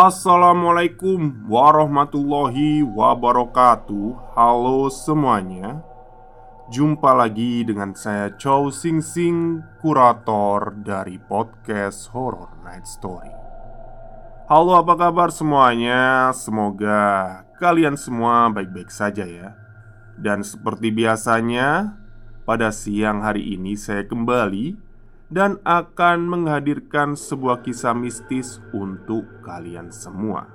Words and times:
Assalamualaikum 0.00 1.44
warahmatullahi 1.44 2.80
wabarakatuh. 2.80 4.32
Halo 4.32 4.88
semuanya. 4.88 5.84
Jumpa 6.72 7.12
lagi 7.12 7.68
dengan 7.68 7.92
saya 7.92 8.32
Chow 8.32 8.72
Sing 8.72 9.04
Sing 9.04 9.60
Kurator 9.84 10.72
dari 10.80 11.20
podcast 11.20 12.08
Horror 12.16 12.64
Night 12.64 12.88
Story. 12.88 13.28
Halo 14.48 14.80
apa 14.80 14.96
kabar 14.96 15.28
semuanya? 15.28 16.32
Semoga 16.32 17.44
kalian 17.60 18.00
semua 18.00 18.48
baik-baik 18.48 18.88
saja 18.88 19.28
ya. 19.28 19.52
Dan 20.16 20.40
seperti 20.40 20.96
biasanya 20.96 22.00
Pada 22.48 22.72
siang 22.72 23.20
hari 23.20 23.52
ini 23.52 23.76
saya 23.76 24.08
kembali 24.08 24.89
dan 25.30 25.62
akan 25.62 26.26
menghadirkan 26.26 27.14
sebuah 27.14 27.62
kisah 27.62 27.94
mistis 27.94 28.58
untuk 28.74 29.24
kalian 29.46 29.94
semua. 29.94 30.50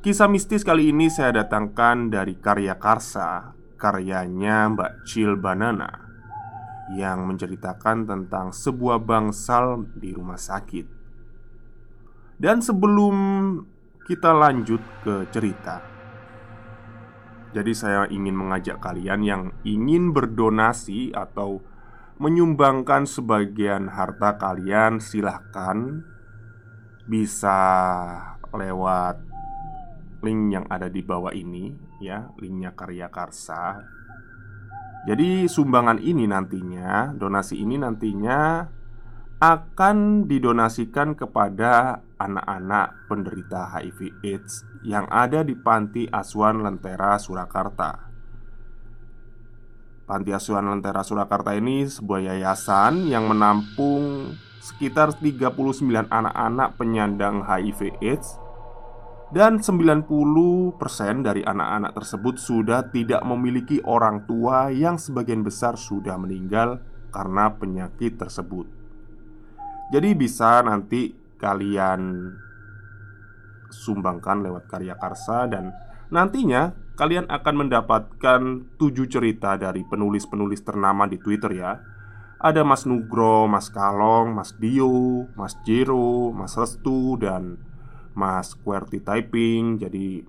Kisah 0.00 0.32
mistis 0.32 0.64
kali 0.64 0.96
ini 0.96 1.12
saya 1.12 1.44
datangkan 1.44 2.08
dari 2.08 2.40
karya 2.40 2.80
Karsa, 2.80 3.52
karyanya 3.76 4.72
Mbak 4.72 4.92
Cil 5.04 5.36
Banana 5.36 5.92
yang 6.96 7.28
menceritakan 7.28 8.08
tentang 8.08 8.54
sebuah 8.54 9.04
bangsal 9.04 9.84
di 9.92 10.16
rumah 10.16 10.40
sakit. 10.40 10.86
Dan 12.40 12.64
sebelum 12.64 13.16
kita 14.06 14.30
lanjut 14.30 14.80
ke 15.02 15.26
cerita, 15.34 15.82
jadi 17.50 17.72
saya 17.74 18.02
ingin 18.06 18.36
mengajak 18.36 18.78
kalian 18.78 19.20
yang 19.26 19.42
ingin 19.66 20.14
berdonasi 20.14 21.10
atau 21.16 21.64
menyumbangkan 22.16 23.04
sebagian 23.04 23.92
harta 23.92 24.40
kalian, 24.40 24.98
silahkan 24.98 26.00
bisa 27.04 27.60
lewat 28.50 29.20
link 30.24 30.56
yang 30.56 30.66
ada 30.72 30.88
di 30.88 31.04
bawah 31.04 31.30
ini 31.30 31.76
ya, 32.00 32.32
linknya 32.40 32.72
Karya 32.72 33.12
Karsa. 33.12 33.84
Jadi 35.06 35.46
sumbangan 35.46 36.02
ini 36.02 36.26
nantinya, 36.26 37.14
donasi 37.14 37.62
ini 37.62 37.78
nantinya 37.78 38.66
akan 39.36 40.24
didonasikan 40.24 41.14
kepada 41.14 42.00
anak-anak 42.16 43.06
penderita 43.06 43.68
HIV 43.76 44.24
AIDS 44.24 44.64
yang 44.82 45.04
ada 45.12 45.44
di 45.44 45.52
Panti 45.52 46.08
Asuhan 46.08 46.64
Lentera 46.64 47.20
Surakarta. 47.20 48.05
Panti 50.06 50.30
Asuhan 50.30 50.70
Lentera 50.70 51.02
Surakarta 51.02 51.50
ini 51.58 51.82
sebuah 51.82 52.30
yayasan 52.30 53.10
yang 53.10 53.26
menampung 53.26 54.38
sekitar 54.62 55.18
39 55.18 55.82
anak-anak 56.06 56.78
penyandang 56.78 57.42
HIV 57.42 57.98
AIDS 57.98 58.38
dan 59.34 59.58
90% 59.58 60.78
dari 61.26 61.42
anak-anak 61.42 61.90
tersebut 61.98 62.38
sudah 62.38 62.86
tidak 62.94 63.18
memiliki 63.26 63.82
orang 63.82 64.22
tua 64.30 64.70
yang 64.70 64.94
sebagian 64.94 65.42
besar 65.42 65.74
sudah 65.74 66.14
meninggal 66.14 66.78
karena 67.10 67.50
penyakit 67.58 68.14
tersebut. 68.14 68.70
Jadi 69.90 70.14
bisa 70.14 70.62
nanti 70.62 71.10
kalian 71.34 72.30
sumbangkan 73.74 74.38
lewat 74.46 74.70
karya 74.70 74.94
karsa 74.94 75.50
dan 75.50 75.74
nantinya 76.14 76.85
kalian 76.96 77.28
akan 77.28 77.54
mendapatkan 77.68 78.40
tujuh 78.80 79.06
cerita 79.06 79.60
dari 79.60 79.84
penulis-penulis 79.84 80.64
ternama 80.64 81.04
di 81.04 81.20
Twitter 81.20 81.52
ya. 81.52 81.76
Ada 82.40 82.64
Mas 82.64 82.88
Nugro, 82.88 83.44
Mas 83.48 83.68
Kalong, 83.68 84.32
Mas 84.32 84.56
Dio, 84.56 85.28
Mas 85.36 85.56
Jero, 85.64 86.32
Mas 86.32 86.56
Restu, 86.56 87.20
dan 87.20 87.60
Mas 88.16 88.56
QWERTY 88.56 89.04
Typing. 89.04 89.76
Jadi 89.80 90.24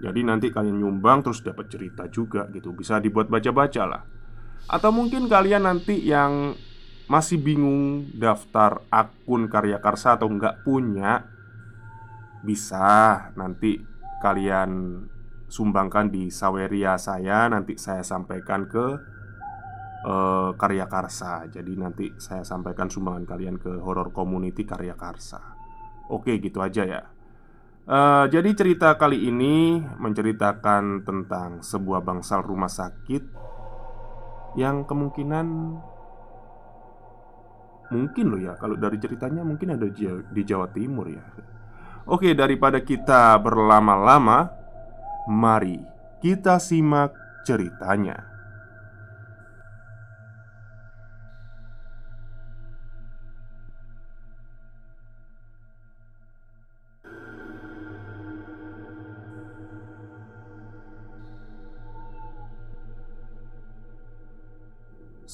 jadi 0.00 0.20
nanti 0.24 0.48
kalian 0.48 0.80
nyumbang 0.80 1.20
terus 1.20 1.44
dapat 1.44 1.68
cerita 1.68 2.08
juga 2.08 2.48
gitu. 2.56 2.72
Bisa 2.72 2.96
dibuat 2.96 3.28
baca-baca 3.28 3.84
lah. 3.84 4.02
Atau 4.64 4.92
mungkin 4.96 5.28
kalian 5.28 5.68
nanti 5.68 6.00
yang 6.00 6.56
masih 7.04 7.36
bingung 7.36 8.08
daftar 8.16 8.80
akun 8.88 9.50
karya 9.52 9.82
karsa 9.82 10.14
atau 10.14 10.30
nggak 10.30 10.62
punya 10.62 11.26
Bisa 12.40 13.28
nanti 13.36 13.76
kalian 14.24 15.04
sumbangkan 15.50 16.14
di 16.14 16.30
saweria 16.30 16.94
saya 16.94 17.50
nanti 17.50 17.74
saya 17.74 18.06
sampaikan 18.06 18.70
ke 18.70 18.86
uh, 20.06 20.54
karya 20.54 20.86
karsa 20.86 21.50
jadi 21.50 21.72
nanti 21.74 22.14
saya 22.22 22.46
sampaikan 22.46 22.86
sumbangan 22.86 23.26
kalian 23.26 23.58
ke 23.58 23.82
horror 23.82 24.14
community 24.14 24.62
karya 24.62 24.94
karsa 24.94 25.60
oke 26.10 26.30
gitu 26.42 26.58
aja 26.60 26.82
ya. 26.84 27.02
Uh, 27.90 28.30
jadi 28.30 28.54
cerita 28.54 28.94
kali 28.94 29.26
ini 29.26 29.82
menceritakan 29.82 31.02
tentang 31.02 31.58
sebuah 31.64 32.04
bangsal 32.06 32.44
rumah 32.44 32.70
sakit 32.70 33.24
yang 34.54 34.86
kemungkinan 34.86 35.46
mungkin 37.90 38.24
loh 38.30 38.38
ya 38.38 38.54
kalau 38.54 38.78
dari 38.78 38.94
ceritanya 39.02 39.42
mungkin 39.42 39.74
ada 39.74 39.90
di 40.22 40.42
Jawa 40.46 40.70
Timur 40.70 41.10
ya. 41.10 41.24
Oke 42.06 42.30
daripada 42.34 42.78
kita 42.78 43.34
berlama-lama 43.42 44.59
Mari 45.28 45.76
kita 46.24 46.56
simak 46.56 47.12
ceritanya. 47.44 48.30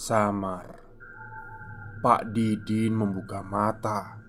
Samar 0.06 0.78
Pak 1.98 2.30
Didin 2.30 2.94
membuka 2.94 3.42
mata 3.42 4.22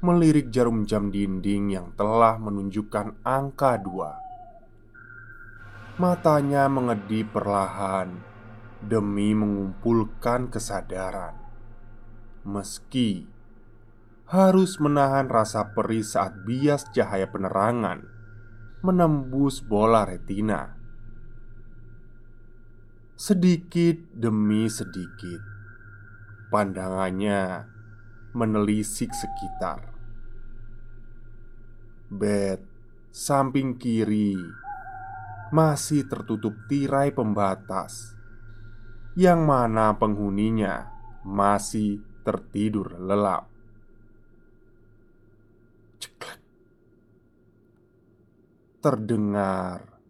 melirik 0.00 0.48
jarum 0.48 0.88
jam 0.88 1.12
dinding 1.12 1.76
yang 1.76 1.92
telah 1.92 2.40
menunjukkan 2.40 3.20
angka 3.20 3.76
dua. 3.76 4.16
Matanya 6.00 6.72
mengedip 6.72 7.36
perlahan 7.36 8.16
demi 8.80 9.36
mengumpulkan 9.36 10.48
kesadaran, 10.48 11.36
meski 12.48 13.28
harus 14.24 14.80
menahan 14.80 15.28
rasa 15.28 15.76
perih 15.76 16.00
saat 16.00 16.48
bias 16.48 16.88
cahaya 16.96 17.28
penerangan 17.28 18.00
menembus 18.80 19.60
bola 19.60 20.08
retina. 20.08 20.80
Sedikit 23.20 24.00
demi 24.16 24.64
sedikit, 24.72 25.44
pandangannya 26.48 27.68
menelisik 28.32 29.12
sekitar 29.12 29.89
Bed 32.10 32.58
samping 33.14 33.78
kiri 33.78 34.34
masih 35.54 36.10
tertutup 36.10 36.58
tirai 36.66 37.14
pembatas, 37.14 38.18
yang 39.14 39.46
mana 39.46 39.94
penghuninya 39.94 40.90
masih 41.22 42.02
tertidur 42.26 42.98
lelap. 42.98 43.46
Ceklek. 46.02 46.42
Terdengar 48.82 50.02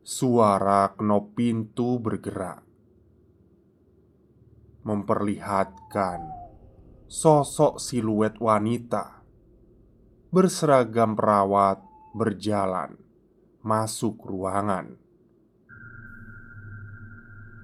suara 0.00 0.96
knop 0.96 1.36
pintu 1.36 2.00
bergerak, 2.00 2.64
memperlihatkan 4.80 6.24
sosok 7.04 7.76
siluet 7.76 8.40
wanita 8.40 9.13
berseragam 10.34 11.14
perawat 11.14 11.78
berjalan 12.10 12.98
masuk 13.62 14.18
ruangan. 14.26 14.98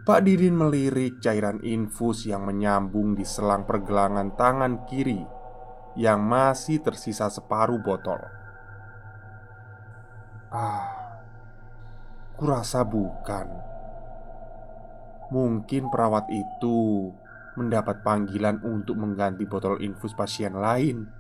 Pak 0.07 0.23
Didin 0.23 0.55
melirik 0.55 1.19
cairan 1.19 1.59
infus 1.67 2.31
yang 2.31 2.47
menyambung 2.47 3.19
di 3.19 3.27
selang 3.27 3.67
pergelangan 3.67 4.39
tangan 4.39 4.87
kiri 4.87 5.19
yang 5.99 6.23
masih 6.23 6.79
tersisa 6.79 7.27
separuh 7.27 7.83
botol. 7.83 8.23
Ah, 10.55 10.95
kurasa 12.39 12.87
bukan. 12.87 13.51
Mungkin 15.35 15.91
perawat 15.91 16.31
itu 16.31 17.11
mendapat 17.59 18.07
panggilan 18.07 18.63
untuk 18.63 18.95
mengganti 18.95 19.43
botol 19.43 19.83
infus 19.83 20.15
pasien 20.15 20.55
lain 20.55 21.19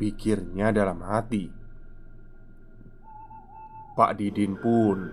Pikirnya 0.00 0.72
dalam 0.72 1.04
hati. 1.04 1.52
Pak 3.92 4.16
Didin 4.16 4.56
pun 4.56 5.12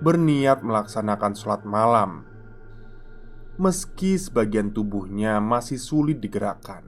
berniat 0.00 0.64
melaksanakan 0.64 1.36
sholat 1.36 1.68
malam 1.68 2.30
Meski 3.60 4.16
sebagian 4.16 4.72
tubuhnya 4.72 5.36
masih 5.36 5.76
sulit 5.76 6.16
digerakkan. 6.16 6.80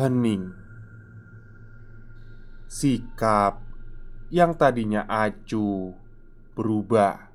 Hening. 0.00 0.56
Sikap 2.64 3.60
yang 4.32 4.56
tadinya 4.56 5.04
acuh 5.04 5.92
berubah. 6.56 7.28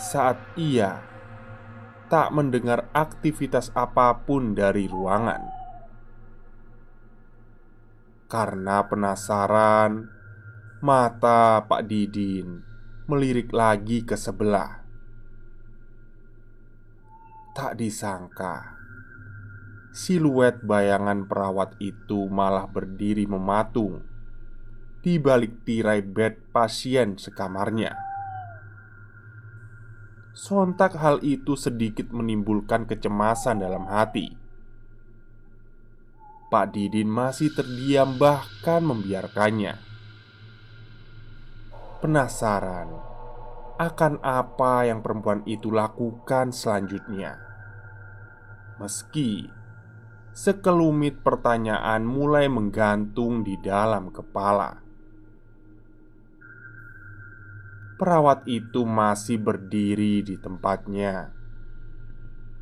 Saat 0.00 0.40
ia 0.56 1.04
tak 2.06 2.30
mendengar 2.30 2.86
aktivitas 2.94 3.74
apa 3.74 4.22
pun 4.22 4.54
dari 4.54 4.86
ruangan. 4.86 5.42
Karena 8.30 8.86
penasaran, 8.86 10.06
mata 10.82 11.66
Pak 11.66 11.82
Didin 11.86 12.62
melirik 13.06 13.54
lagi 13.54 14.02
ke 14.02 14.18
sebelah. 14.18 14.82
Tak 17.54 17.78
disangka, 17.78 18.76
siluet 19.94 20.62
bayangan 20.62 21.26
perawat 21.26 21.74
itu 21.80 22.26
malah 22.28 22.68
berdiri 22.68 23.24
mematung 23.24 24.04
di 25.06 25.22
balik 25.22 25.62
tirai 25.62 26.02
bed 26.02 26.50
pasien 26.50 27.14
sekamarnya. 27.14 28.05
Sontak 30.36 31.00
hal 31.00 31.24
itu 31.24 31.56
sedikit 31.56 32.12
menimbulkan 32.12 32.84
kecemasan 32.84 33.56
dalam 33.56 33.88
hati. 33.88 34.36
Pak 36.52 36.76
Didin 36.76 37.08
masih 37.08 37.56
terdiam, 37.56 38.20
bahkan 38.20 38.84
membiarkannya. 38.84 39.80
Penasaran 42.04 42.92
akan 43.80 44.20
apa 44.20 44.84
yang 44.84 45.00
perempuan 45.00 45.40
itu 45.48 45.72
lakukan 45.72 46.52
selanjutnya, 46.52 47.40
meski 48.76 49.48
sekelumit 50.36 51.24
pertanyaan 51.24 52.04
mulai 52.04 52.44
menggantung 52.52 53.40
di 53.40 53.56
dalam 53.56 54.12
kepala 54.12 54.85
perawat 57.96 58.44
itu 58.44 58.84
masih 58.84 59.40
berdiri 59.40 60.20
di 60.20 60.36
tempatnya, 60.36 61.32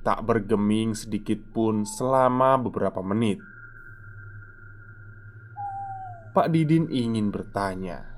tak 0.06 0.22
bergeming 0.22 0.94
sedikit 0.94 1.42
pun 1.50 1.82
selama 1.82 2.54
beberapa 2.62 3.02
menit. 3.02 3.42
Pak 6.34 6.50
Didin 6.50 6.86
ingin 6.90 7.34
bertanya, 7.34 8.14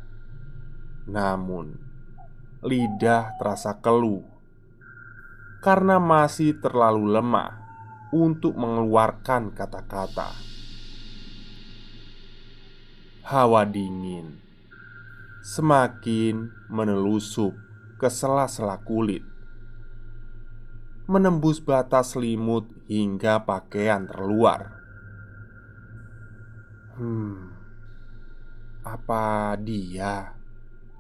namun 1.09 1.81
lidah 2.61 3.37
terasa 3.41 3.77
keluh 3.81 4.25
karena 5.61 5.97
masih 5.97 6.57
terlalu 6.61 7.17
lemah 7.17 7.53
untuk 8.13 8.57
mengeluarkan 8.57 9.53
kata-kata. 9.57 10.33
Hawa 13.27 13.67
dingin 13.67 14.46
semakin 15.47 16.51
menelusup 16.67 17.55
ke 18.03 18.11
sela-sela 18.11 18.83
kulit, 18.83 19.23
menembus 21.07 21.63
batas 21.63 22.19
selimut 22.19 22.67
hingga 22.91 23.47
pakaian 23.47 24.11
terluar. 24.11 24.75
Hmm, 26.99 27.55
apa 28.83 29.55
dia 29.63 30.35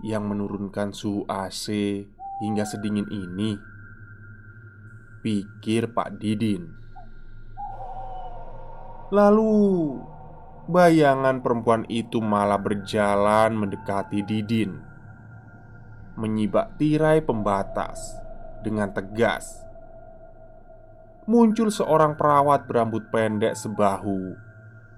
yang 0.06 0.30
menurunkan 0.30 0.94
suhu 0.94 1.26
AC 1.26 1.66
hingga 2.38 2.62
sedingin 2.62 3.10
ini? 3.10 3.58
Pikir 5.26 5.90
Pak 5.90 6.22
Didin. 6.22 6.70
Lalu 9.10 9.58
Bayangan 10.66 11.46
perempuan 11.46 11.86
itu 11.86 12.18
malah 12.18 12.58
berjalan 12.58 13.54
mendekati 13.54 14.26
Didin. 14.26 14.82
Menyibak 16.18 16.74
tirai 16.74 17.22
pembatas 17.22 18.18
dengan 18.66 18.90
tegas. 18.90 19.62
Muncul 21.30 21.70
seorang 21.70 22.18
perawat 22.18 22.70
berambut 22.70 23.10
pendek 23.10 23.58
sebahu 23.58 24.38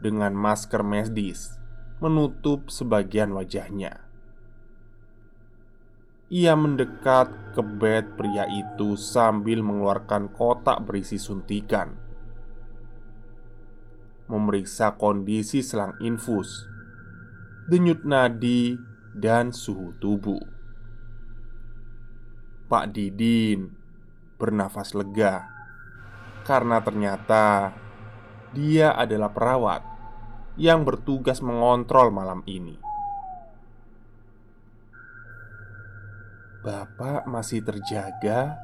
Dengan 0.00 0.36
masker 0.36 0.84
medis 0.84 1.56
Menutup 2.00 2.68
sebagian 2.72 3.32
wajahnya. 3.36 4.08
Ia 6.28 6.56
mendekat 6.56 7.28
ke 7.52 7.60
bed 7.60 8.16
pria 8.16 8.48
itu 8.48 8.96
sambil 8.96 9.60
mengeluarkan 9.60 10.32
kotak 10.32 10.84
berisi 10.84 11.20
suntikan 11.20 12.07
memeriksa 14.28 14.94
kondisi 14.94 15.64
selang 15.64 15.96
infus, 15.98 16.68
denyut 17.66 18.04
nadi, 18.04 18.76
dan 19.16 19.50
suhu 19.50 19.96
tubuh. 19.98 20.40
Pak 22.68 22.92
Didin 22.92 23.72
bernafas 24.36 24.92
lega 24.92 25.48
karena 26.44 26.78
ternyata 26.84 27.72
dia 28.52 28.92
adalah 28.92 29.32
perawat 29.32 29.82
yang 30.56 30.84
bertugas 30.84 31.40
mengontrol 31.40 32.12
malam 32.12 32.40
ini. 32.44 32.76
Bapak 36.64 37.24
masih 37.24 37.64
terjaga? 37.64 38.60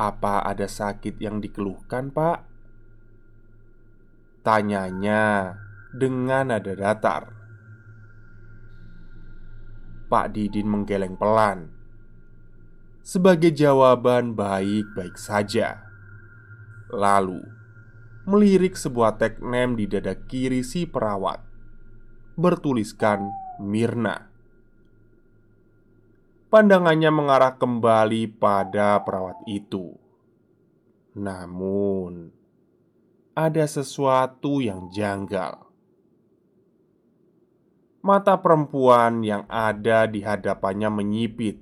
Apa 0.00 0.40
ada 0.40 0.64
sakit 0.64 1.20
yang 1.20 1.44
dikeluhkan, 1.44 2.08
Pak? 2.08 2.49
Tanyanya 4.40 5.54
dengan 5.92 6.48
nada 6.48 6.72
datar. 6.72 7.22
Pak 10.08 10.26
Didin 10.32 10.66
menggeleng 10.66 11.14
pelan. 11.14 11.70
Sebagai 13.04 13.52
jawaban 13.52 14.34
baik-baik 14.34 15.14
saja. 15.20 15.84
Lalu 16.90 17.60
Melirik 18.30 18.76
sebuah 18.76 19.16
name 19.40 19.80
di 19.80 19.90
dada 19.90 20.12
kiri 20.12 20.60
si 20.60 20.84
perawat. 20.84 21.42
Bertuliskan 22.36 23.32
Mirna. 23.58 24.30
Pandangannya 26.52 27.10
mengarah 27.10 27.56
kembali 27.56 28.30
pada 28.36 29.02
perawat 29.02 29.40
itu. 29.50 29.96
Namun 31.16 32.39
ada 33.34 33.62
sesuatu 33.62 34.58
yang 34.58 34.90
janggal. 34.90 35.70
Mata 38.02 38.34
perempuan 38.40 39.22
yang 39.22 39.46
ada 39.46 40.08
di 40.10 40.24
hadapannya 40.24 40.90
menyipit, 40.90 41.60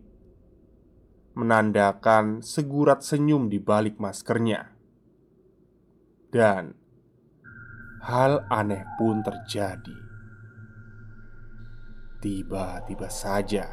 menandakan 1.37 2.41
segurat 2.41 3.05
senyum 3.05 3.53
di 3.53 3.59
balik 3.61 4.01
maskernya, 4.01 4.71
dan 6.33 6.73
hal 8.07 8.47
aneh 8.49 8.87
pun 8.97 9.21
terjadi. 9.21 9.99
Tiba-tiba 12.23 13.11
saja, 13.13 13.67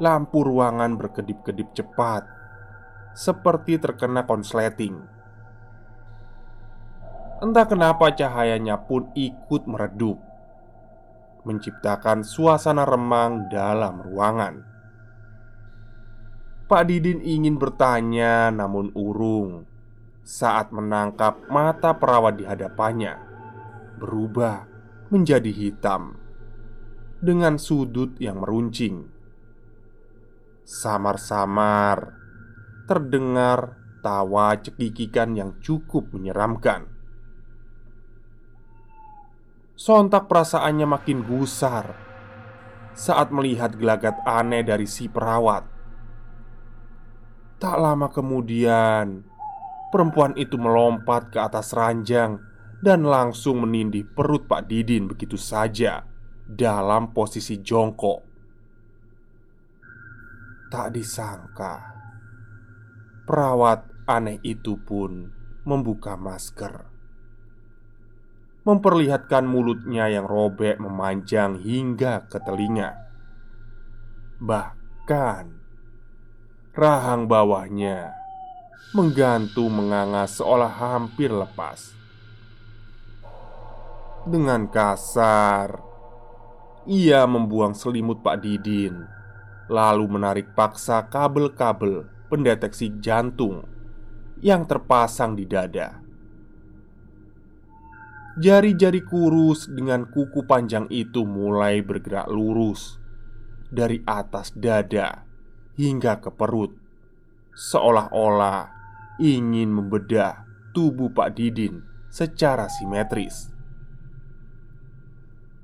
lampu 0.00 0.40
ruangan 0.46 0.94
berkedip-kedip 0.94 1.74
cepat, 1.74 2.24
seperti 3.12 3.76
terkena 3.82 4.24
konsleting 4.24 5.15
Entah 7.36 7.68
kenapa 7.68 8.16
cahayanya 8.16 8.88
pun 8.88 9.12
ikut 9.12 9.68
meredup 9.68 10.16
Menciptakan 11.44 12.24
suasana 12.24 12.88
remang 12.88 13.52
dalam 13.52 14.00
ruangan. 14.00 14.64
Pak 16.64 16.82
Didin 16.88 17.20
ingin 17.20 17.60
bertanya 17.60 18.48
namun 18.48 18.88
urung 18.96 19.68
Saat 20.24 20.72
menangkap 20.72 21.44
mata 21.52 21.92
perawat 22.00 22.40
di 22.40 22.48
hadapannya 22.48 23.20
Berubah 24.00 24.64
menjadi 25.12 25.52
hitam 25.52 26.16
Dengan 27.20 27.60
sudut 27.60 28.16
yang 28.16 28.40
meruncing. 28.40 29.12
Samar-samar 30.64 32.16
Terdengar 32.88 33.76
tawa 34.00 34.56
cekikikan 34.56 35.36
yang 35.36 35.60
cukup 35.60 36.16
menyeramkan 36.16 36.95
Sontak 39.76 40.24
perasaannya 40.32 40.88
makin 40.88 41.20
gusar 41.20 41.92
saat 42.96 43.28
melihat 43.28 43.76
gelagat 43.76 44.16
aneh 44.24 44.64
dari 44.64 44.88
si 44.88 45.04
perawat. 45.04 45.68
Tak 47.60 47.76
lama 47.76 48.08
kemudian, 48.08 49.20
perempuan 49.92 50.32
itu 50.40 50.56
melompat 50.56 51.28
ke 51.28 51.36
atas 51.36 51.76
ranjang 51.76 52.40
dan 52.80 53.04
langsung 53.04 53.68
menindih 53.68 54.08
perut 54.16 54.48
Pak 54.48 54.64
Didin 54.64 55.12
begitu 55.12 55.36
saja 55.36 56.08
dalam 56.48 57.12
posisi 57.12 57.60
jongkok. 57.60 58.24
Tak 60.72 60.88
disangka, 60.88 61.74
perawat 63.28 64.08
aneh 64.08 64.40
itu 64.40 64.80
pun 64.80 65.28
membuka 65.68 66.16
masker 66.16 66.95
memperlihatkan 68.66 69.46
mulutnya 69.46 70.10
yang 70.10 70.26
robek 70.26 70.82
memanjang 70.82 71.62
hingga 71.62 72.26
ke 72.26 72.42
telinga. 72.42 72.98
Bahkan 74.42 75.44
rahang 76.74 77.30
bawahnya 77.30 78.10
menggantung 78.90 79.70
menganga 79.70 80.26
seolah 80.26 80.72
hampir 80.82 81.30
lepas. 81.30 81.94
Dengan 84.26 84.66
kasar, 84.66 85.78
ia 86.90 87.22
membuang 87.22 87.70
selimut 87.70 88.18
Pak 88.18 88.42
Didin, 88.42 89.06
lalu 89.70 90.10
menarik 90.10 90.50
paksa 90.58 91.06
kabel-kabel 91.06 92.10
pendeteksi 92.26 92.98
jantung 92.98 93.62
yang 94.42 94.66
terpasang 94.66 95.38
di 95.38 95.46
dada. 95.46 96.05
Jari-jari 98.36 99.00
kurus 99.00 99.64
dengan 99.64 100.04
kuku 100.12 100.44
panjang 100.44 100.84
itu 100.92 101.24
mulai 101.24 101.80
bergerak 101.80 102.28
lurus 102.28 103.00
dari 103.72 104.04
atas 104.04 104.52
dada 104.52 105.24
hingga 105.80 106.20
ke 106.20 106.28
perut, 106.28 106.76
seolah-olah 107.56 108.68
ingin 109.24 109.72
membedah 109.72 110.44
tubuh 110.76 111.08
Pak 111.16 111.32
Didin 111.32 111.80
secara 112.12 112.68
simetris. 112.68 113.48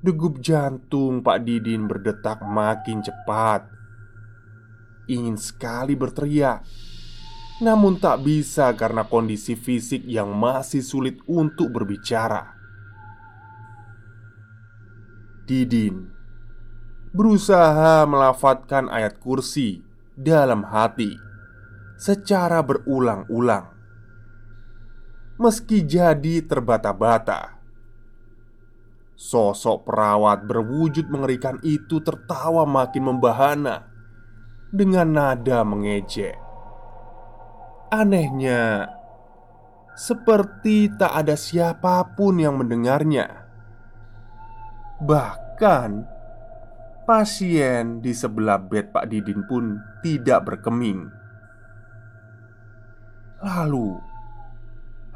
Degup 0.00 0.40
jantung 0.40 1.20
Pak 1.20 1.44
Didin 1.44 1.84
berdetak 1.84 2.40
makin 2.40 3.04
cepat. 3.04 3.68
Ingin 5.12 5.36
sekali 5.36 5.92
berteriak, 5.92 6.64
namun 7.60 8.00
tak 8.00 8.24
bisa 8.24 8.72
karena 8.80 9.04
kondisi 9.04 9.60
fisik 9.60 10.08
yang 10.08 10.32
masih 10.32 10.80
sulit 10.80 11.20
untuk 11.28 11.68
berbicara. 11.68 12.61
Didin 15.42 16.12
berusaha 17.12 18.08
melafatkan 18.08 18.88
ayat 18.88 19.20
kursi 19.20 19.84
dalam 20.16 20.64
hati 20.64 21.12
secara 22.00 22.64
berulang-ulang. 22.64 23.68
Meski 25.36 25.84
jadi 25.84 26.40
terbata-bata, 26.44 27.60
sosok 29.12 29.86
perawat 29.86 30.48
berwujud 30.48 31.12
mengerikan 31.12 31.60
itu 31.60 32.00
tertawa 32.00 32.64
makin 32.64 33.12
membahana 33.12 33.86
dengan 34.72 35.08
nada 35.12 35.60
mengejek. 35.68 36.36
Anehnya, 37.92 38.88
seperti 39.92 40.88
tak 40.96 41.12
ada 41.12 41.36
siapa 41.36 42.16
pun 42.16 42.40
yang 42.40 42.56
mendengarnya. 42.56 43.41
Bahkan 45.02 45.90
Pasien 47.02 47.98
di 47.98 48.14
sebelah 48.14 48.62
bed 48.62 48.94
Pak 48.94 49.10
Didin 49.10 49.42
pun 49.50 49.82
tidak 49.98 50.46
berkeming. 50.46 51.10
Lalu 53.42 53.98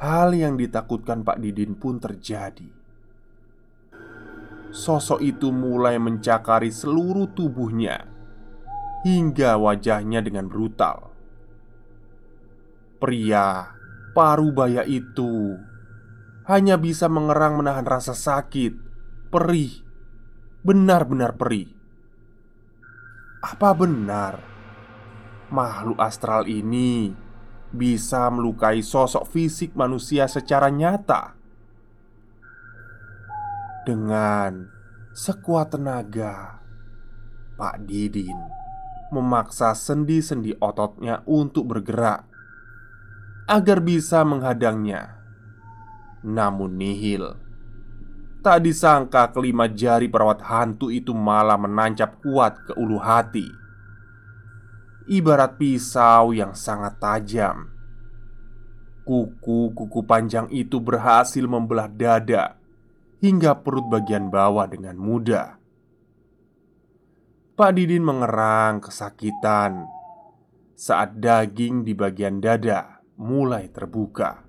Hal 0.02 0.34
yang 0.34 0.58
ditakutkan 0.58 1.22
Pak 1.22 1.38
Didin 1.38 1.78
pun 1.78 2.02
terjadi. 2.02 2.66
Sosok 4.74 5.22
itu 5.22 5.54
mulai 5.54 6.02
mencakari 6.02 6.68
seluruh 6.68 7.30
tubuhnya 7.32 8.02
Hingga 9.06 9.54
wajahnya 9.54 10.18
dengan 10.18 10.50
brutal. 10.50 11.14
Pria 12.98 13.70
parubaya 14.10 14.82
itu 14.82 15.54
Hanya 16.50 16.74
bisa 16.74 17.06
mengerang 17.06 17.62
menahan 17.62 17.86
rasa 17.86 18.18
sakit 18.18 18.85
perih, 19.28 19.82
benar-benar 20.62 21.34
perih. 21.34 21.70
Apa 23.42 23.70
benar 23.76 24.42
makhluk 25.52 25.98
astral 26.02 26.50
ini 26.50 27.14
bisa 27.70 28.26
melukai 28.32 28.82
sosok 28.82 29.28
fisik 29.30 29.70
manusia 29.78 30.26
secara 30.26 30.72
nyata? 30.72 31.38
Dengan 33.86 34.66
sekuat 35.14 35.78
tenaga, 35.78 36.58
Pak 37.54 37.86
Didin 37.86 38.34
memaksa 39.14 39.70
sendi-sendi 39.78 40.58
ototnya 40.58 41.22
untuk 41.30 41.70
bergerak 41.70 42.26
agar 43.46 43.78
bisa 43.78 44.26
menghadangnya. 44.26 45.22
Namun 46.26 46.74
nihil 46.74 47.45
Tak 48.46 48.62
disangka 48.62 49.34
kelima 49.34 49.66
jari 49.66 50.06
perawat 50.06 50.38
hantu 50.46 50.86
itu 50.86 51.10
malah 51.10 51.58
menancap 51.58 52.22
kuat 52.22 52.54
ke 52.62 52.78
ulu 52.78 52.94
hati. 52.94 53.42
Ibarat 55.10 55.58
pisau 55.58 56.30
yang 56.30 56.54
sangat 56.54 56.94
tajam. 57.02 57.74
Kuku-kuku 59.02 59.98
panjang 60.06 60.46
itu 60.54 60.78
berhasil 60.78 61.42
membelah 61.42 61.90
dada 61.90 62.54
Hingga 63.18 63.66
perut 63.66 63.90
bagian 63.90 64.30
bawah 64.30 64.70
dengan 64.70 64.94
mudah. 64.94 65.58
Pak 67.58 67.70
Didin 67.74 68.06
mengerang 68.06 68.78
kesakitan 68.78 69.90
Saat 70.78 71.18
daging 71.18 71.82
di 71.82 71.98
bagian 71.98 72.38
dada 72.38 73.02
mulai 73.18 73.66
terbuka 73.74 74.45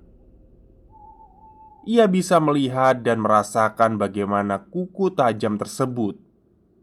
ia 1.87 2.03
bisa 2.03 2.43
melihat 2.43 2.99
dan 2.99 3.23
merasakan 3.23 3.95
bagaimana 3.95 4.59
kuku 4.67 5.15
tajam 5.15 5.55
tersebut 5.55 6.19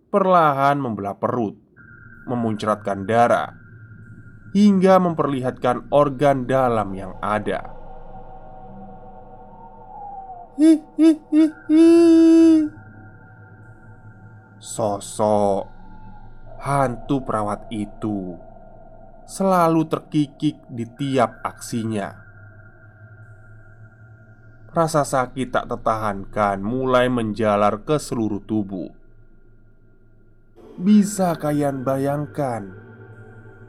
perlahan 0.09 0.81
membelah 0.81 1.21
perut, 1.21 1.61
memuncratkan 2.25 3.05
darah, 3.05 3.53
hingga 4.57 4.97
memperlihatkan 5.05 5.93
organ 5.93 6.49
dalam 6.49 6.97
yang 6.97 7.13
ada. 7.21 7.69
Sosok 14.57 15.69
hantu 16.65 17.17
perawat 17.21 17.69
itu 17.69 18.41
selalu 19.29 19.85
terkikik 19.85 20.65
di 20.73 20.89
tiap 20.97 21.45
aksinya 21.45 22.24
Rasa 24.75 25.07
sakit 25.07 25.55
tak 25.55 25.71
tertahankan 25.71 26.59
mulai 26.59 27.07
menjalar 27.07 27.87
ke 27.87 27.95
seluruh 27.95 28.43
tubuh. 28.43 28.91
Bisa 30.75 31.39
kalian 31.39 31.87
bayangkan 31.87 32.75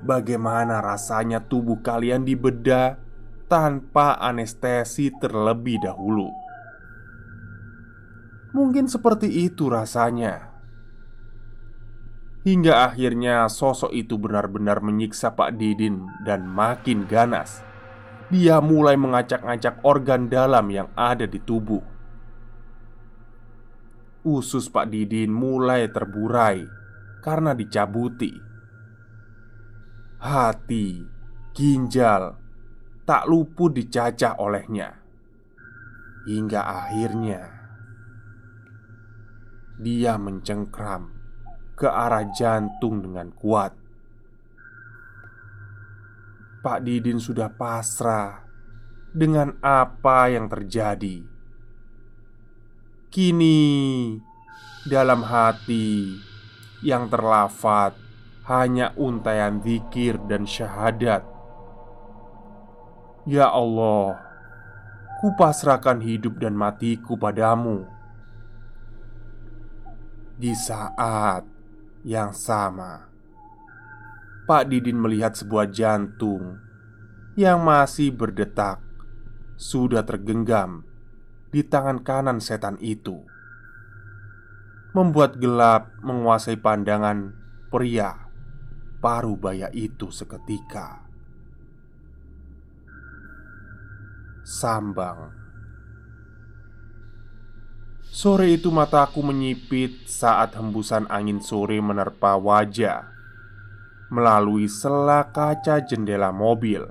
bagaimana 0.01 0.81
rasanya 0.81 1.45
tubuh 1.45 1.85
kalian 1.85 2.25
dibedah 2.25 2.97
tanpa 3.45 4.17
anestesi 4.17 5.13
terlebih 5.21 5.77
dahulu? 5.85 6.33
Mungkin 8.57 8.89
seperti 8.89 9.29
itu 9.45 9.69
rasanya. 9.69 10.57
Hingga 12.50 12.93
akhirnya 12.93 13.45
sosok 13.45 13.93
itu 13.93 14.17
benar-benar 14.17 14.81
menyiksa 14.81 15.33
Pak 15.38 15.53
Didin 15.57 16.09
dan 16.25 16.50
makin 16.50 17.05
ganas 17.05 17.64
dia 18.34 18.58
mulai 18.58 18.98
mengacak-ngacak 18.98 19.86
organ 19.86 20.25
dalam 20.25 20.65
yang 20.74 20.89
ada 20.98 21.29
di 21.29 21.38
tubuh. 21.38 21.84
Usus 24.25 24.65
Pak 24.74 24.89
Didin 24.89 25.29
mulai 25.29 25.86
terburai 25.94 26.65
karena 27.22 27.53
dicabuti. 27.53 28.34
Hati, 30.17 31.05
ginjal, 31.53 32.34
tak 33.05 33.29
luput 33.29 33.77
dicacah 33.77 34.41
olehnya. 34.41 34.98
Hingga 36.25 36.62
akhirnya 36.65 37.41
dia 39.77 40.17
mencengkram 40.17 41.13
ke 41.77 41.86
arah 41.86 42.25
jantung 42.34 43.05
dengan 43.05 43.29
kuat. 43.29 43.84
Pak 46.65 46.81
Didin 46.81 47.22
sudah 47.22 47.53
pasrah 47.53 48.41
dengan 49.13 49.53
apa 49.62 50.34
yang 50.34 50.50
terjadi. 50.50 51.22
Kini, 53.13 54.17
dalam 54.89 55.22
hati 55.22 56.17
yang 56.81 57.05
terlafat 57.05 57.93
hanya 58.50 58.98
untayan 58.98 59.62
zikir 59.62 60.17
dan 60.25 60.50
syahadat. 60.50 61.22
Ya 63.29 63.45
Allah, 63.53 64.17
kupasrahkan 65.22 66.01
hidup 66.01 66.41
dan 66.41 66.57
matiku 66.57 67.13
padamu. 67.13 67.86
Di 70.34 70.57
saat 70.57 71.45
yang 72.01 72.34
sama 72.34 73.14
Pak 74.45 74.69
Didin 74.69 75.01
melihat 75.01 75.33
sebuah 75.33 75.73
jantung 75.73 76.61
yang 77.33 77.65
masih 77.65 78.13
berdetak 78.13 78.77
sudah 79.57 80.05
tergenggam 80.05 80.85
di 81.49 81.65
tangan 81.65 82.05
kanan 82.05 82.37
setan 82.37 82.77
itu. 82.77 83.25
Membuat 84.93 85.41
gelap 85.41 85.97
menguasai 86.05 86.61
pandangan 86.61 87.33
pria 87.73 88.29
paruh 89.01 89.33
baya 89.33 89.73
itu 89.73 90.13
seketika. 90.13 91.09
Sambang. 94.45 95.33
Sore 98.05 98.53
itu 98.53 98.69
mataku 98.69 99.25
menyipit 99.25 100.05
saat 100.05 100.53
hembusan 100.53 101.09
angin 101.09 101.41
sore 101.41 101.81
menerpa 101.81 102.37
wajah 102.37 103.14
melalui 104.15 104.72
sela 104.72 105.27
kaca 105.36 105.84
jendela 105.84 106.31
mobil 106.31 106.88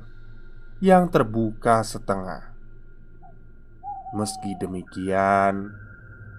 yang 0.85 1.09
terbuka 1.09 1.81
setengah. 1.81 2.53
Meski 4.13 4.53
demikian, 4.61 5.73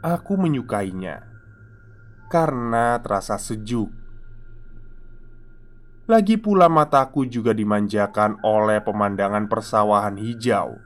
aku 0.06 0.38
menyukainya 0.38 1.25
karena 2.30 3.01
terasa 3.01 3.42
sejuk. 3.42 3.89
Lagi 6.06 6.38
pula, 6.38 6.70
mataku 6.70 7.25
juga 7.25 7.50
dimanjakan 7.58 8.46
oleh 8.46 8.77
pemandangan 8.86 9.50
persawahan 9.50 10.22
hijau 10.22 10.77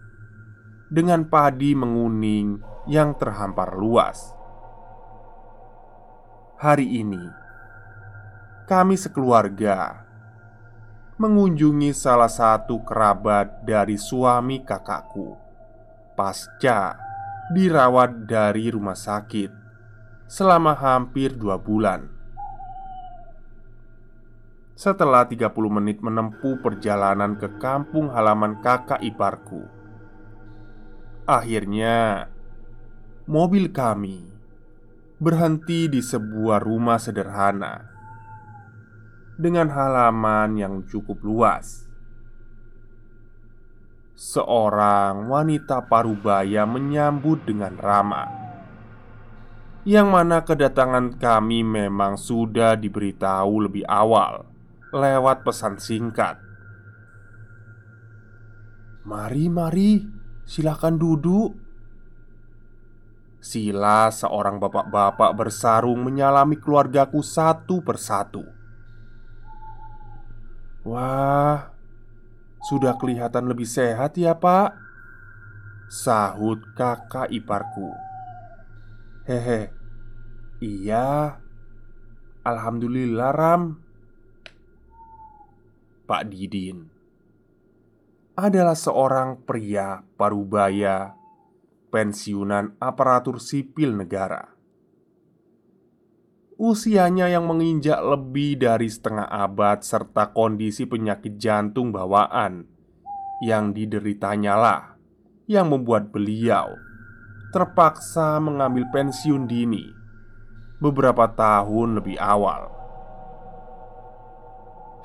dengan 0.87 1.27
padi 1.27 1.75
menguning 1.75 2.63
yang 2.87 3.11
terhampar 3.19 3.75
luas. 3.75 4.31
Hari 6.63 7.03
ini, 7.03 7.38
kami 8.69 9.01
sekeluarga 9.01 10.05
mengunjungi 11.17 11.89
salah 11.89 12.29
satu 12.29 12.85
kerabat 12.85 13.65
dari 13.65 13.97
suami 13.97 14.61
kakakku 14.61 15.33
pasca 16.13 16.93
dirawat 17.49 18.29
dari 18.29 18.69
rumah 18.69 18.93
sakit 18.93 19.49
selama 20.29 20.77
hampir 20.77 21.33
dua 21.33 21.57
bulan. 21.57 22.05
Setelah 24.77 25.25
30 25.25 25.49
menit 25.73 25.99
menempuh 26.05 26.61
perjalanan 26.61 27.41
ke 27.41 27.57
kampung 27.59 28.13
halaman 28.15 28.63
kakak 28.63 29.01
iparku 29.03 29.65
Akhirnya 31.27 32.29
mobil 33.27 33.73
kami 33.73 34.23
berhenti 35.17 35.91
di 35.91 35.99
sebuah 35.99 36.63
rumah 36.63 36.95
sederhana 36.95 37.88
dengan 39.39 39.71
halaman 39.71 40.59
yang 40.59 40.73
cukup 40.83 41.23
luas. 41.23 41.87
Seorang 44.19 45.31
wanita 45.31 45.87
parubaya 45.87 46.67
menyambut 46.67 47.47
dengan 47.47 47.79
ramah, 47.79 48.27
yang 49.87 50.11
mana 50.11 50.43
kedatangan 50.43 51.15
kami 51.15 51.63
memang 51.63 52.19
sudah 52.19 52.75
diberitahu 52.75 53.71
lebih 53.71 53.87
awal 53.87 54.43
lewat 54.91 55.47
pesan 55.47 55.79
singkat. 55.79 56.35
"Mari, 59.07 59.47
mari, 59.47 60.03
silakan 60.43 60.99
duduk." 60.99 61.55
Sila 63.39 64.11
seorang 64.11 64.59
bapak-bapak 64.59 65.31
bersarung 65.31 66.03
menyalami 66.03 66.59
keluargaku 66.59 67.23
satu 67.23 67.79
persatu 67.79 68.58
Wah, 70.87 71.75
sudah 72.63 72.95
kelihatan 72.95 73.47
lebih 73.51 73.67
sehat 73.67 74.15
ya 74.15 74.35
pak? 74.35 74.75
Sahut 75.89 76.61
kakak 76.77 77.31
iparku. 77.33 77.91
Hehe, 79.25 79.73
iya. 80.63 81.39
Alhamdulillah 82.45 83.31
Ram. 83.35 83.63
Pak 86.09 86.25
Didin 86.31 86.89
adalah 88.39 88.73
seorang 88.73 89.43
pria 89.43 90.01
parubaya 90.15 91.13
pensiunan 91.91 92.77
aparatur 92.79 93.37
sipil 93.37 93.93
negara. 93.93 94.58
Usianya 96.59 97.31
yang 97.31 97.47
menginjak 97.47 98.03
lebih 98.03 98.59
dari 98.59 98.91
setengah 98.91 99.31
abad 99.31 99.79
serta 99.79 100.35
kondisi 100.35 100.83
penyakit 100.83 101.39
jantung 101.39 101.95
bawaan 101.95 102.67
yang 103.39 103.71
dideritanya 103.71 104.59
lah 104.59 104.83
yang 105.47 105.71
membuat 105.71 106.11
beliau 106.11 106.75
terpaksa 107.55 108.43
mengambil 108.43 108.91
pensiun 108.91 109.47
dini 109.47 109.87
beberapa 110.83 111.31
tahun 111.31 112.03
lebih 112.03 112.19
awal. 112.19 112.67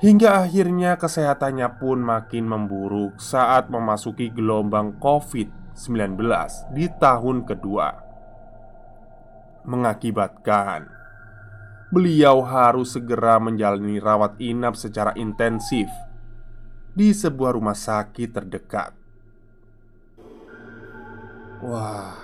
Hingga 0.03 0.43
akhirnya 0.43 0.99
kesehatannya 0.99 1.79
pun 1.79 2.03
makin 2.03 2.51
memburuk 2.51 3.23
saat 3.23 3.71
memasuki 3.71 4.27
gelombang 4.27 4.99
COVID 4.99 5.71
19 5.71 6.19
di 6.75 6.91
tahun 6.99 7.47
kedua 7.47 8.03
Mengakibatkan 9.63 11.04
Beliau 11.95 12.43
harus 12.43 12.91
segera 12.91 13.39
menjalani 13.39 14.03
rawat 14.03 14.35
inap 14.43 14.75
secara 14.75 15.15
intensif 15.15 15.87
Di 16.91 17.15
sebuah 17.15 17.55
rumah 17.55 17.71
sakit 17.71 18.35
terdekat 18.35 18.91
Wah 21.63 22.19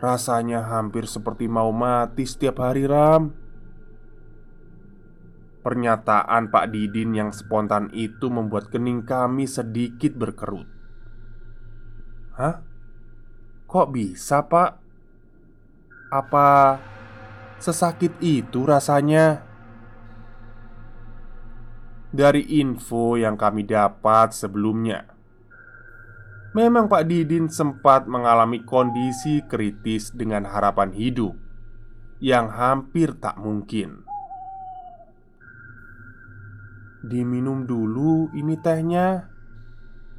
Rasanya 0.00 0.64
hampir 0.64 1.04
seperti 1.04 1.44
mau 1.44 1.68
mati 1.76 2.24
setiap 2.24 2.64
hari 2.64 2.88
Ram 2.88 3.36
Pernyataan 5.60 6.48
Pak 6.48 6.72
Didin 6.72 7.12
yang 7.12 7.36
spontan 7.36 7.92
itu 7.92 8.32
membuat 8.32 8.72
kening 8.72 9.04
kami 9.04 9.44
sedikit 9.44 10.16
berkerut 10.16 10.64
Hah? 12.32 12.64
Kok 13.68 13.92
bisa, 13.92 14.40
Pak? 14.48 14.80
Apa 16.08 16.48
sesakit 17.58 18.14
itu 18.22 18.64
rasanya? 18.64 19.44
Dari 22.08 22.40
info 22.64 23.20
yang 23.20 23.36
kami 23.36 23.68
dapat 23.68 24.32
sebelumnya, 24.32 25.04
memang 26.56 26.88
Pak 26.88 27.04
Didin 27.04 27.52
sempat 27.52 28.08
mengalami 28.08 28.64
kondisi 28.64 29.44
kritis 29.44 30.16
dengan 30.16 30.48
harapan 30.48 30.96
hidup 30.96 31.36
yang 32.18 32.48
hampir 32.48 33.12
tak 33.20 33.36
mungkin. 33.36 34.08
Diminum 37.04 37.62
dulu 37.68 38.32
ini 38.34 38.58
tehnya. 38.58 39.30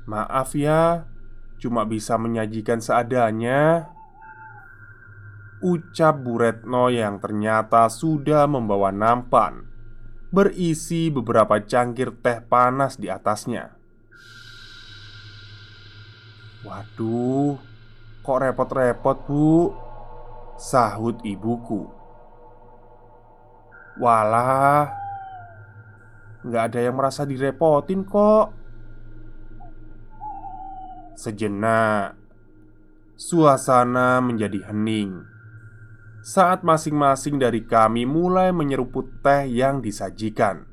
Maaf 0.08 0.56
ya, 0.56 1.10
cuma 1.60 1.84
bisa 1.84 2.16
menyajikan 2.16 2.80
seadanya. 2.80 3.92
Ucap 5.60 6.24
Bu 6.24 6.40
Retno 6.40 6.88
yang 6.88 7.20
ternyata 7.20 7.92
sudah 7.92 8.48
membawa 8.48 8.96
nampan 8.96 9.68
Berisi 10.32 11.12
beberapa 11.12 11.58
cangkir 11.60 12.14
teh 12.22 12.38
panas 12.38 13.02
di 13.02 13.10
atasnya. 13.10 13.74
Waduh, 16.62 17.58
kok 18.22 18.38
repot-repot 18.38 19.18
bu? 19.26 19.74
Sahut 20.54 21.18
ibuku. 21.26 21.90
Walah, 23.98 24.94
nggak 26.46 26.64
ada 26.70 26.80
yang 26.80 26.94
merasa 26.94 27.26
direpotin 27.26 28.06
kok. 28.06 28.54
Sejenak, 31.18 32.14
suasana 33.18 34.22
menjadi 34.22 34.70
hening 34.70 35.39
saat 36.20 36.68
masing-masing 36.68 37.40
dari 37.40 37.64
kami 37.64 38.04
mulai 38.04 38.52
menyeruput 38.52 39.24
teh 39.24 39.48
yang 39.48 39.80
disajikan. 39.80 40.68